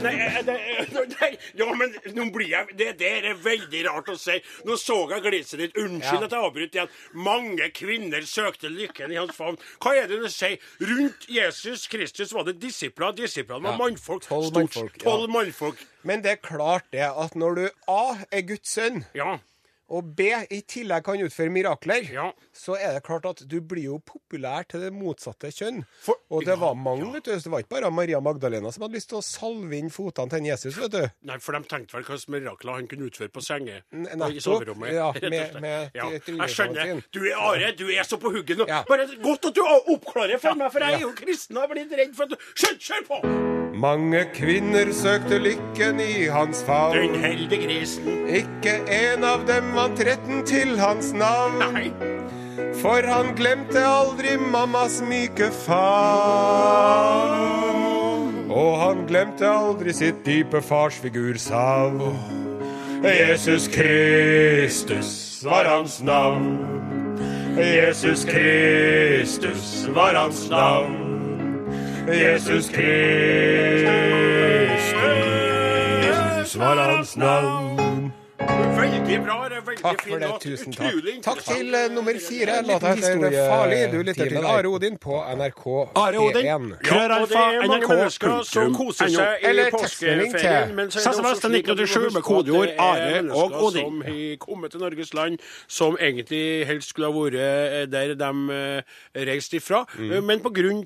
Ja, 1.56 1.68
men 1.80 1.94
nå 2.18 2.26
blir 2.36 2.50
jeg 2.52 2.76
Det 2.76 2.90
der 3.00 3.30
er 3.32 3.38
veldig 3.40 3.86
rart 3.88 4.12
å 4.12 4.18
si. 4.20 4.36
Nå 4.68 4.76
så 4.82 4.98
jeg 5.14 5.24
gliset 5.24 5.64
ditt. 5.64 5.80
Unnskyld 5.80 6.28
at 6.28 6.36
jeg 6.36 6.44
avbryter 6.50 6.82
igjen. 6.82 6.92
Mange 7.16 7.70
kvinner 7.72 8.28
søkte 8.28 8.68
lykken 8.74 9.16
i 9.16 9.22
hans 9.22 9.38
favn. 9.40 9.56
Hva 9.80 9.96
er 10.02 10.12
det 10.12 10.20
du 10.20 10.28
sier? 10.34 10.60
Rundt 10.84 11.30
Jesus 11.32 11.88
Kristus 11.88 12.36
var 12.36 12.50
det 12.50 12.58
disipler. 12.60 13.16
Disiplene 13.16 13.70
var 13.70 13.80
mannfolk. 13.80 14.28
tolv 14.28 14.50
Stort 14.52 14.60
mannfolk. 14.66 15.00
Tolv 15.06 15.32
mannfolk. 15.32 15.86
Men 16.04 16.28
det 16.28 16.36
er 16.36 16.44
klart 16.44 16.92
det 16.92 17.08
at 17.08 17.40
når 17.40 17.56
du 17.56 17.70
A 17.88 18.18
er 18.36 18.44
Guds 18.52 18.76
sønn, 18.76 19.06
Ja. 19.16 19.38
Og 19.90 20.16
B 20.16 20.28
i 20.52 20.62
tillegg 20.62 21.04
kan 21.04 21.20
utføre 21.26 21.50
mirakler, 21.52 22.06
Ja. 22.14 22.32
så 22.54 22.76
er 22.80 22.94
det 22.94 23.04
klart 23.04 23.26
at 23.26 23.44
du 23.48 23.60
blir 23.62 23.84
jo 23.84 24.00
populær 24.06 24.68
til 24.70 24.82
det 24.82 24.92
motsatte 24.94 25.50
kjønn. 25.52 25.84
For- 26.02 26.18
og 26.30 26.46
det 26.46 26.54
ja, 26.54 26.60
var 26.62 26.76
mange, 26.76 27.12
vet 27.14 27.24
du. 27.26 27.32
Det 27.36 27.52
var 27.52 27.60
ikke 27.64 27.70
bare 27.82 27.92
Maria 27.92 28.20
Magdalena 28.20 28.72
som 28.72 28.84
hadde 28.84 28.94
lyst 29.00 29.10
til 29.10 29.18
å 29.20 29.24
salve 29.26 29.74
inn 29.78 29.90
fotene 29.90 30.30
til 30.30 30.46
Jesus, 30.46 30.78
vet 30.78 30.92
du. 30.92 31.10
Nei, 31.24 31.38
for 31.40 31.54
de 31.54 31.64
tenkte 31.68 31.94
vel 31.98 32.04
hvilke 32.04 32.30
mirakler 32.30 32.74
han 32.80 32.88
kunne 32.88 33.10
utføre 33.10 33.30
på 33.34 33.42
senge. 33.42 33.82
N- 33.94 34.22
og 34.22 34.32
i 34.36 34.40
soverommet. 34.40 34.94
Ja, 34.94 35.12
med- 35.22 35.62
med 35.62 35.92
ja. 35.96 36.10
Jeg 36.10 36.50
skjønner. 36.50 37.04
Du 37.12 37.20
er 37.26 37.36
Are, 37.36 37.72
du 37.74 37.88
er 37.90 38.04
så 38.04 38.18
på 38.18 38.32
hugget 38.32 38.58
nå. 38.58 38.68
Ja. 38.68 38.84
Bare 38.88 39.08
godt 39.24 39.46
at 39.46 39.56
du 39.56 39.62
oppklarer 39.66 40.40
for 40.40 40.54
meg, 40.56 40.72
for 40.72 40.80
jeg 40.80 40.94
er 40.94 41.00
jo 41.08 41.12
kristen 41.14 41.58
og 41.58 41.68
har 41.68 41.74
blitt 41.76 41.92
redd 41.98 42.16
for 42.16 42.24
at 42.24 42.30
du 42.30 42.36
Skjønn, 42.56 42.78
kjør 42.80 43.08
på! 43.08 43.59
Mange 43.74 44.26
kvinner 44.34 44.92
søkte 44.94 45.38
lykken 45.38 46.00
i 46.00 46.26
hans 46.28 46.64
Den 46.94 47.16
heldige 47.16 47.66
grisen. 47.66 48.28
Ikke 48.28 48.80
en 48.88 49.24
av 49.24 49.48
dem 49.48 49.64
vant 49.76 50.00
retten 50.00 50.46
til 50.46 50.80
hans 50.80 51.14
navn. 51.14 51.60
Nei. 51.74 51.92
For 52.82 53.04
han 53.08 53.36
glemte 53.36 53.86
aldri 53.86 54.38
mammas 54.38 55.02
myke 55.02 55.52
favn. 55.66 56.10
Og 58.50 58.80
han 58.82 59.06
glemte 59.08 59.48
aldri 59.48 59.94
sitt 59.94 60.26
dype 60.26 60.62
farsfigursavn. 60.62 62.02
Jesus 63.04 63.68
Kristus 63.68 65.46
var 65.46 65.64
hans 65.64 66.02
navn. 66.04 66.60
Jesus 67.58 68.26
Kristus 68.26 69.88
var 69.96 70.14
hans 70.16 70.50
navn. 70.50 70.99
Jesus 72.14 72.70
Kristus 72.70 72.90
var 76.56 76.76
hans 76.76 77.18
navn. 77.18 78.12
Veldig 78.78 79.24
bra. 79.24 79.49
Er 79.60 79.66
Veldig 79.70 79.84
Takk 79.84 80.02
for 80.08 80.24
det. 80.24 80.32
Tusen 80.46 80.74
takk. 80.74 80.94
Takk 81.28 81.42
til 81.50 81.74
uh, 81.76 81.86
nummer 81.96 82.16
fire. 82.30 82.56
Låta 82.68 82.94
heter 82.94 82.96
historie- 82.96 83.48
Farlig. 83.50 83.80
Du 83.94 83.98
lytter 84.10 84.30
til. 84.30 84.38
Are 84.46 84.68
Odin 84.68 84.98
på 84.98 85.20
NRK 85.36 85.66
Are 85.96 86.18
Odin. 86.20 86.46
P1. 86.46 86.66
Ja, 86.90 87.20
og 87.22 87.28
det 87.30 87.38
er 87.38 87.68
mange 87.68 87.80
NRK 87.80 87.90
i 89.02 89.50
Eller 89.50 89.70
tekstmelding 89.76 90.34
til 90.40 90.76
Men 90.76 90.92
så 90.92 91.00
det 91.00 91.26
SMS 91.26 91.40
til 91.40 91.50
slik 91.50 91.70
at 91.70 91.78
vi 91.78 91.82
må 91.82 92.08
1987 92.10 92.14
med 92.14 92.22
kodeord 92.30 92.70
Are 92.80 93.22
og 93.44 93.64
Odin. 93.64 93.84
Som 93.84 94.02
har 94.02 94.36
kommet 94.46 94.72
til 94.72 94.80
Norges 94.80 95.14
land, 95.14 95.38
som 95.68 95.98
egentlig 96.00 96.66
helst 96.68 96.90
skulle 96.90 97.08
ha 97.12 97.14
vært 97.20 97.34
eh, 97.40 97.86
der 97.92 98.14
de 98.16 98.32
eh, 98.56 99.26
reiste 99.30 99.56
ifra. 99.60 99.84
Mm. 100.00 100.12
Eh, 100.12 100.22
Men 100.24 100.40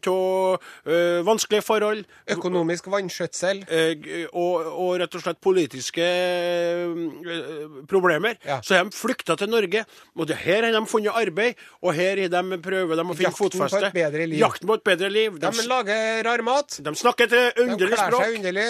av 0.07 0.61
eh, 0.87 1.25
vanskelige 1.25 1.61
forhold 1.61 2.03
Økonomisk 2.31 2.87
vanskjøtsel. 2.91 3.63
eh, 3.69 4.25
og, 4.33 4.65
og 4.79 4.99
rett 5.01 5.15
og 5.15 5.21
slett 5.21 5.41
politiske 5.41 6.01
eh, 6.03 7.83
problemer, 7.89 8.35
Ja. 8.45 8.59
Så 8.63 8.77
har 8.77 8.87
de 8.87 8.95
flykta 8.95 9.35
til 9.39 9.51
Norge. 9.51 9.83
Og 10.15 10.27
det 10.29 10.37
her 10.45 10.63
har 10.63 10.71
de 10.71 10.81
funnet 10.87 11.11
arbeid, 11.19 11.59
og 11.83 11.93
her 11.97 12.21
har 12.23 12.31
de 12.31 12.59
prøver 12.63 12.95
de 12.95 13.03
å 13.03 13.13
finne 13.13 13.29
Jakten 13.29 13.37
på 13.37 13.51
fotfeste. 13.51 13.85
et 13.91 13.97
bedre 13.99 14.27
liv. 14.31 14.39
Jakten 14.39 14.67
på 14.71 14.79
et 14.79 14.83
bedre 14.87 15.09
liv. 15.11 15.37
De, 15.39 15.51
De 15.51 15.67
lager 15.67 16.23
rar 16.29 16.41
mat. 16.47 16.79
de 16.79 16.95
snakker 16.95 17.27
et 17.27 17.59
underlig 17.67 17.97
språk. 17.99 18.09
De 18.09 18.17
klær 18.17 18.25
seg 18.25 18.39
underlig. 18.39 18.67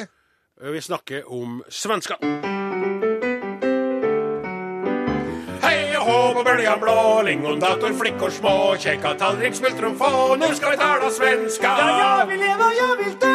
Vi 0.73 0.81
snakker 0.81 1.23
om 1.33 1.61
svensker. 1.69 2.17
Hei 5.63 5.95
og 5.97 6.03
hå 6.07 6.17
på 6.37 6.43
bøljan 6.45 6.79
blå, 6.81 6.95
lingondator, 7.27 7.93
flickor 7.99 8.31
små, 8.35 8.53
kjekka 8.83 9.13
tallrik, 9.19 9.55
smultron 9.57 9.95
få, 9.99 10.11
nå 10.39 10.49
skal 10.57 10.73
vi 10.75 10.79
tala 10.81 11.09
svenska. 11.15 11.73
vil 12.29 12.39
leve, 12.43 12.69
jeg 12.79 12.97
vil 13.01 13.15
dø 13.23 13.33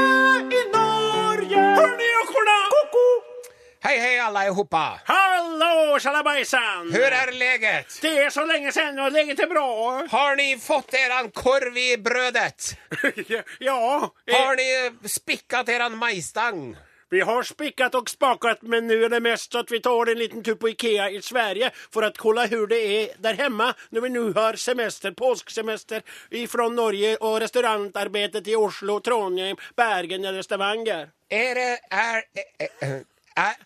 Hei, 3.81 3.99
hei, 3.99 4.19
alle 4.19 4.47
i 4.47 4.49
hoppa. 4.51 4.99
Hallo, 5.07 5.99
sjalabaisan. 6.03 6.89
Hur 6.91 7.15
er 7.15 7.31
leget? 7.33 8.01
Det 8.03 8.11
er 8.25 8.31
så 8.35 8.43
lenge 8.47 8.73
siden, 8.75 8.99
og 8.99 9.13
leget 9.15 9.39
er 9.39 9.47
bra. 9.47 9.69
Har 10.11 10.35
ni 10.37 10.57
fått 10.59 10.97
eran 10.99 11.31
korv 11.31 11.79
i 11.79 11.93
brødet? 12.03 12.73
ja, 13.35 13.45
Jeg... 13.63 14.35
Har 14.35 14.59
ni 14.59 15.09
spikkat 15.09 15.69
eran 15.69 15.99
majstang? 15.99 16.77
vi 17.11 17.21
har 17.21 17.43
spikkat 17.43 17.95
og 17.95 18.11
spakat, 18.11 18.63
men 18.63 18.85
nå 18.89 18.97
er 19.07 19.13
det 19.13 19.23
mest 19.25 19.55
at 19.57 19.71
vi 19.73 19.81
tar 19.81 20.11
en 20.13 20.19
liten 20.21 20.43
tur 20.45 20.59
på 20.61 20.69
Ikea 20.75 21.07
i 21.17 21.23
Sverige 21.25 21.71
for 21.89 22.05
å 22.05 22.11
kolla 22.13 22.45
hur 22.51 22.67
det 22.69 22.81
er 22.85 23.15
der 23.25 23.39
hjemme 23.39 23.71
når 23.95 24.05
vi 24.05 24.11
nå 24.13 24.25
har 24.37 24.59
semester, 24.61 25.15
påsksemester 25.17 26.05
ifrån 26.37 26.77
Norge 26.77 27.15
og 27.23 27.39
restaurantarbetet 27.41 28.51
i 28.53 28.59
Oslo, 28.59 28.99
Trondheim, 29.01 29.57
Bergen 29.77 30.29
eller 30.29 30.45
Stavanger. 30.45 31.09
Er 31.31 31.55
det 31.57 31.71
er, 31.89 32.23
er, 32.61 33.01
er, 33.39 33.57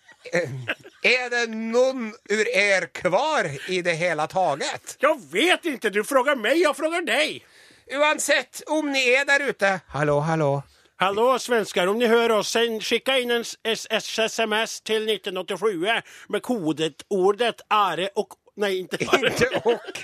er 1.02 1.30
det 1.30 1.46
noen 1.50 2.12
ur 2.30 2.46
er 2.48 2.86
kvar 2.86 3.48
i 3.68 3.82
det 3.82 3.94
hele 3.94 4.26
taget? 4.26 4.96
Jag 5.00 5.20
vet 5.32 5.64
inte, 5.64 5.90
du 5.90 6.04
frågar 6.04 6.36
mig, 6.36 6.62
jag 6.62 6.76
frågar 6.76 7.02
dig. 7.02 7.44
Uansett 7.90 8.62
om 8.66 8.92
ni 8.92 9.08
er 9.08 9.24
der 9.24 9.48
ute 9.48 9.80
Hallo, 9.88 10.20
hallo. 10.20 10.62
Hallå 10.96 11.38
svenskar, 11.38 11.86
om 11.86 11.98
ni 11.98 12.06
hör 12.06 12.30
oss, 12.30 12.50
send, 12.50 12.82
skicka 12.82 13.18
in 13.18 13.30
en 13.30 13.44
sms 13.64 14.80
till 14.80 15.08
1987 15.08 15.86
med 16.28 16.42
kodet 16.42 17.02
ordet 17.08 17.60
are 17.68 18.08
och... 18.14 18.28
Nej, 18.54 18.78
inte 18.78 18.96
are. 18.96 19.26
Inte 19.26 19.46
och. 19.64 19.98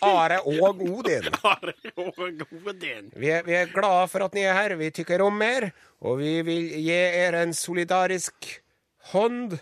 Are 0.00 0.38
og 0.38 0.82
Odin. 0.82 1.22
Are 1.42 1.72
og 1.96 2.18
Odin. 2.66 3.10
Vi 3.16 3.30
er, 3.30 3.42
vi 3.42 3.54
er 3.54 3.66
glade 3.72 4.08
for 4.08 4.24
at 4.26 4.34
ni 4.34 4.44
er 4.46 4.54
her. 4.54 4.74
Vi 4.76 4.90
tykker 4.90 5.22
om 5.22 5.38
mer, 5.38 5.70
og 6.02 6.18
vi 6.18 6.42
vil 6.42 6.68
gi 6.82 6.98
er 6.98 7.38
en 7.42 7.54
solidarisk 7.54 8.60
hånd 9.12 9.58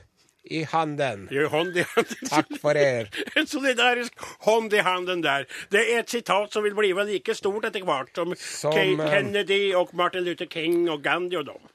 i 0.46 0.62
handen. 0.64 1.28
Jo, 1.30 1.48
hånd 1.48 1.76
i 1.76 1.84
handen. 1.94 2.28
Takk 2.30 2.58
for 2.62 2.78
er. 2.78 3.08
En 3.38 3.46
solidarisk 3.46 4.14
hånd 4.46 4.74
i 4.74 4.82
handen 4.86 5.22
der. 5.24 5.46
Det 5.70 5.82
er 5.82 6.04
et 6.04 6.12
sitat 6.12 6.52
som 6.52 6.62
vil 6.66 6.76
bli 6.78 6.92
like 6.92 7.34
stort 7.34 7.66
etter 7.66 7.84
hvert 7.86 8.12
som, 8.14 8.34
Som, 8.38 9.00
eh, 9.00 9.10
Kennedy 9.10 9.74
og 9.74 9.94
Martin 9.94 10.24
Luther 10.24 10.46
King 10.46 10.88
og 10.90 11.02
Gandhi 11.02 11.36
og 11.36 11.46
dem. 11.50 11.72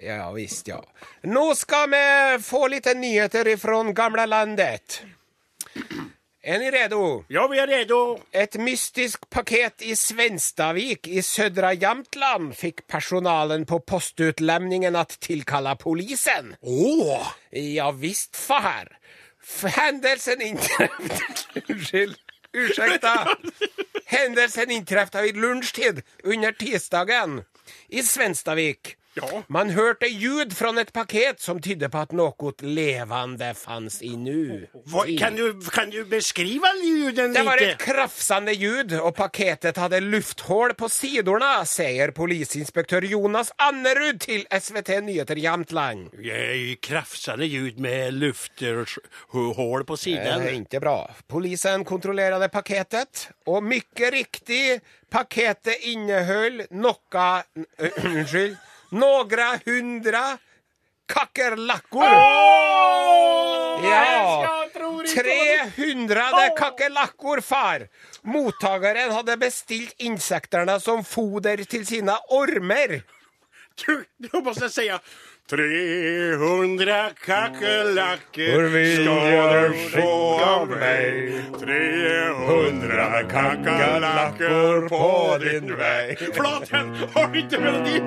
Ja 0.00 0.30
visst, 0.32 0.68
ja. 0.68 0.80
Nå 1.28 1.50
skal 1.54 1.90
vi 1.92 2.04
få 2.42 2.66
litt 2.72 2.88
nyheter 2.96 3.48
ifra 3.52 3.82
gamle 3.92 4.24
landet. 4.26 5.02
Er 6.42 6.58
ni 6.58 6.70
redo? 6.70 7.24
Ja, 7.28 7.42
vi 7.46 7.58
er 7.60 7.68
redo. 7.68 8.18
Et 8.32 8.54
mystisk 8.56 9.26
paket 9.28 9.82
i 9.84 9.92
Svenstavik 9.96 11.04
i 11.08 11.20
södra 11.22 11.74
Jämtland 11.76 12.54
fikk 12.56 12.86
personalen 12.88 13.66
på 13.68 13.80
postutlämningen 13.80 14.96
att 14.96 15.20
tillkalla 15.20 15.76
polisen. 15.76 16.56
Åh! 16.60 17.26
Ja 17.50 17.90
visst, 17.90 18.36
far. 18.36 18.88
Hendelsen 19.64 20.40
Händelsen 20.40 20.42
inträffade... 20.42 21.20
Unnskyld. 21.68 22.16
Ursäkta. 22.52 23.28
Hendelsen 24.04 24.70
inträffade 24.70 25.24
vid 25.24 25.36
lunchtid 25.36 26.02
under 26.24 26.52
tisdagen 26.52 27.44
i 27.88 28.02
Svenstavik. 28.02 28.96
Ja. 29.14 29.42
Man 29.48 29.70
hørte 29.74 30.06
ljud 30.06 30.52
fra 30.54 30.70
et 30.78 30.92
paket 30.94 31.40
som 31.42 31.58
tydde 31.58 31.88
på 31.90 31.98
at 32.04 32.12
noe 32.14 32.52
levende 32.62 33.48
fanns 33.58 33.98
i 34.06 34.12
nu. 34.14 34.68
Hva, 34.86 35.02
kan, 35.18 35.34
du, 35.34 35.58
kan 35.74 35.90
du 35.90 36.04
beskriva 36.06 36.70
ljuden 36.78 37.34
Det 37.34 37.42
var 37.46 37.58
et 37.58 37.80
krafsande 37.82 38.54
ljud, 38.54 38.94
og 39.00 39.16
paketet 39.18 39.80
hadde 39.82 39.98
lufthål 40.04 40.76
på 40.78 40.88
sidorna, 40.92 41.64
sier 41.66 42.14
polisinspektør 42.14 43.08
Jonas 43.10 43.50
Annerud 43.58 44.22
til 44.22 44.46
SVT 44.46 45.00
Nyheter 45.08 45.42
Jämtland. 45.42 46.14
Krafsende 46.86 47.50
ljud 47.50 47.82
med 47.82 48.14
lufthål 48.14 49.84
på 49.90 50.00
Det 50.06 50.16
er 50.22 50.48
ikke 50.54 50.80
bra. 50.80 50.98
Polisen 51.26 51.84
kontrollerte 51.84 52.48
paketet 52.48 53.28
og 53.50 53.64
mye 53.66 54.14
riktig, 54.14 54.80
paketet 55.10 55.82
inneholdt 55.90 56.70
äh, 56.70 57.90
unnskyld, 58.06 58.56
några 58.90 59.58
hundra 59.66 60.38
kackerlackor. 61.12 62.04
Ja, 63.84 64.66
300 65.14 66.48
kakerlakkor, 66.58 67.40
far. 67.40 67.88
Mottakeren 68.22 69.12
hadde 69.12 69.36
bestilt 69.36 69.94
insektene 69.98 70.80
som 70.80 71.04
foder 71.04 71.64
til 71.64 71.86
sine 71.86 72.16
ormer. 72.28 73.00
Du, 73.86 74.04
du 74.18 74.42
måste 74.42 74.70
säga 74.70 75.00
300 75.50 77.10
kakerlakker 77.26 78.70
skal 78.94 79.94
du 79.94 80.02
av 80.42 80.68
mig? 80.68 81.42
300 81.60 83.22
kakerlakker 83.30 84.88
på 84.88 85.38
din 85.42 85.76
vei. 85.76 86.16
Flaten, 86.34 86.94
har 87.14 87.26
du 87.32 87.38
ikke 87.40 87.58
melodin? 87.58 88.06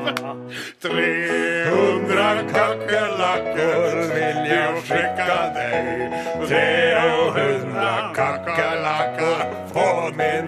300 0.85 2.47
kakerlakker 2.53 3.99
vil 4.13 4.39
jeg 4.53 4.71
skicka 4.87 5.39
deg. 5.59 6.17
300 6.47 7.91
kakerlakker 8.15 9.45
på 9.75 9.87
min 10.15 10.47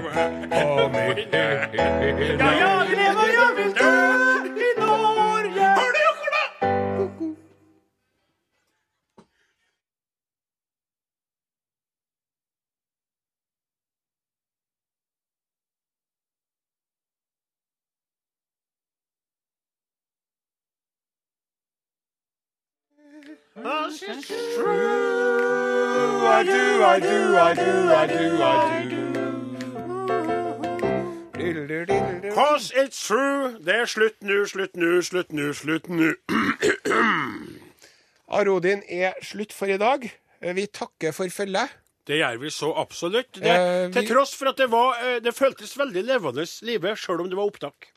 på 0.55 0.89
min 0.95 1.19
Ja, 2.39 2.51
jag 2.60 2.85
Cause 23.63 24.04
it's 24.04 24.28
true, 24.28 24.65
I 26.28 26.43
do, 26.43 26.84
I 26.84 26.99
do, 26.99 27.38
I 27.38 27.54
do, 27.56 27.93
I 27.93 28.08
do, 28.08 28.43
I 28.43 28.86
do. 28.89 29.06
Cause 32.34 32.72
it's 32.76 33.07
true. 33.07 33.57
Det 33.63 33.76
er 33.76 33.86
slutt 33.88 34.20
nå, 34.26 34.41
slutt 34.51 34.76
nå, 34.76 34.99
slutt 35.05 35.32
nå, 35.32 35.53
slutt 35.55 35.88
nå. 35.89 36.11
Arodin 38.36 38.82
er 38.89 39.13
slutt 39.24 39.53
for 39.55 39.68
i 39.72 39.78
dag. 39.80 40.09
Vi 40.41 40.66
takker 40.68 41.11
for 41.16 41.30
følget. 41.32 41.70
Det 42.05 42.20
gjør 42.20 42.38
vi 42.43 42.49
så 42.53 42.74
absolutt. 42.78 43.32
Det, 43.39 43.49
Eh, 43.49 43.88
vi- 43.88 43.93
Til 43.93 44.07
tross 44.11 44.36
for 44.36 44.47
at 44.49 44.57
det 44.57 44.70
var 44.70 44.93
eh, 45.01 45.20
Det 45.20 45.34
føltes 45.34 45.76
veldig 45.78 46.03
levende 46.05 46.45
livet, 46.61 46.97
sjøl 46.99 47.20
om 47.22 47.30
det 47.30 47.36
var 47.38 47.45
opptak. 47.49 47.88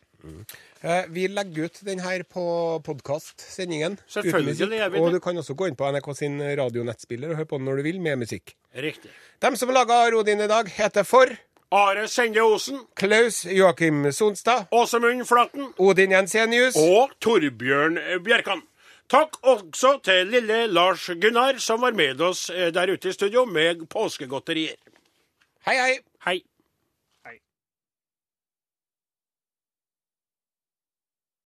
Eh, 0.82 1.04
Vi 1.08 1.26
legger 1.28 1.64
ut 1.68 1.80
den 1.86 2.00
her 2.00 2.22
på 2.22 2.82
podkast-sendingen. 2.84 3.98
Selvfølgelig 4.08 5.00
Og 5.00 5.12
du 5.12 5.20
kan 5.20 5.36
også 5.36 5.54
gå 5.54 5.68
inn 5.68 5.76
på 5.76 5.90
NRK 5.90 6.14
sin 6.16 6.40
radionettspiller 6.40 7.30
og 7.30 7.36
høre 7.36 7.46
på 7.46 7.58
den 7.58 7.64
når 7.66 7.76
du 7.76 7.82
vil, 7.82 8.00
med 8.00 8.16
musikk. 8.18 8.54
Riktig. 8.74 9.10
De 9.42 9.56
som 9.56 9.68
laga 9.70 10.10
Rodin 10.10 10.40
i 10.40 10.48
dag, 10.50 10.68
heter 10.68 11.02
For 11.04 11.26
Are 11.70 12.06
Sende 12.08 12.40
Osen, 12.42 12.80
Klaus 12.96 13.44
Joakim 13.44 14.10
Sonstad, 14.12 14.66
Åsemund 14.72 15.26
Flaten 15.28 15.72
Odin 15.78 16.10
Jensenius 16.16 16.76
og 16.80 17.10
Torbjørn 17.20 17.98
Bjerkan. 18.24 18.62
Takk 19.08 19.36
også 19.42 20.00
til 20.04 20.26
lille 20.32 20.66
Lars 20.66 21.06
Gunnar, 21.20 21.58
som 21.58 21.80
var 21.80 21.92
med 21.96 22.20
oss 22.20 22.50
eh, 22.50 22.70
der 22.72 22.90
ute 22.92 23.08
i 23.08 23.12
studio 23.12 23.44
med 23.44 23.86
påskegodterier. 23.88 24.76
Hei. 25.66 25.76
Hei. 25.76 25.98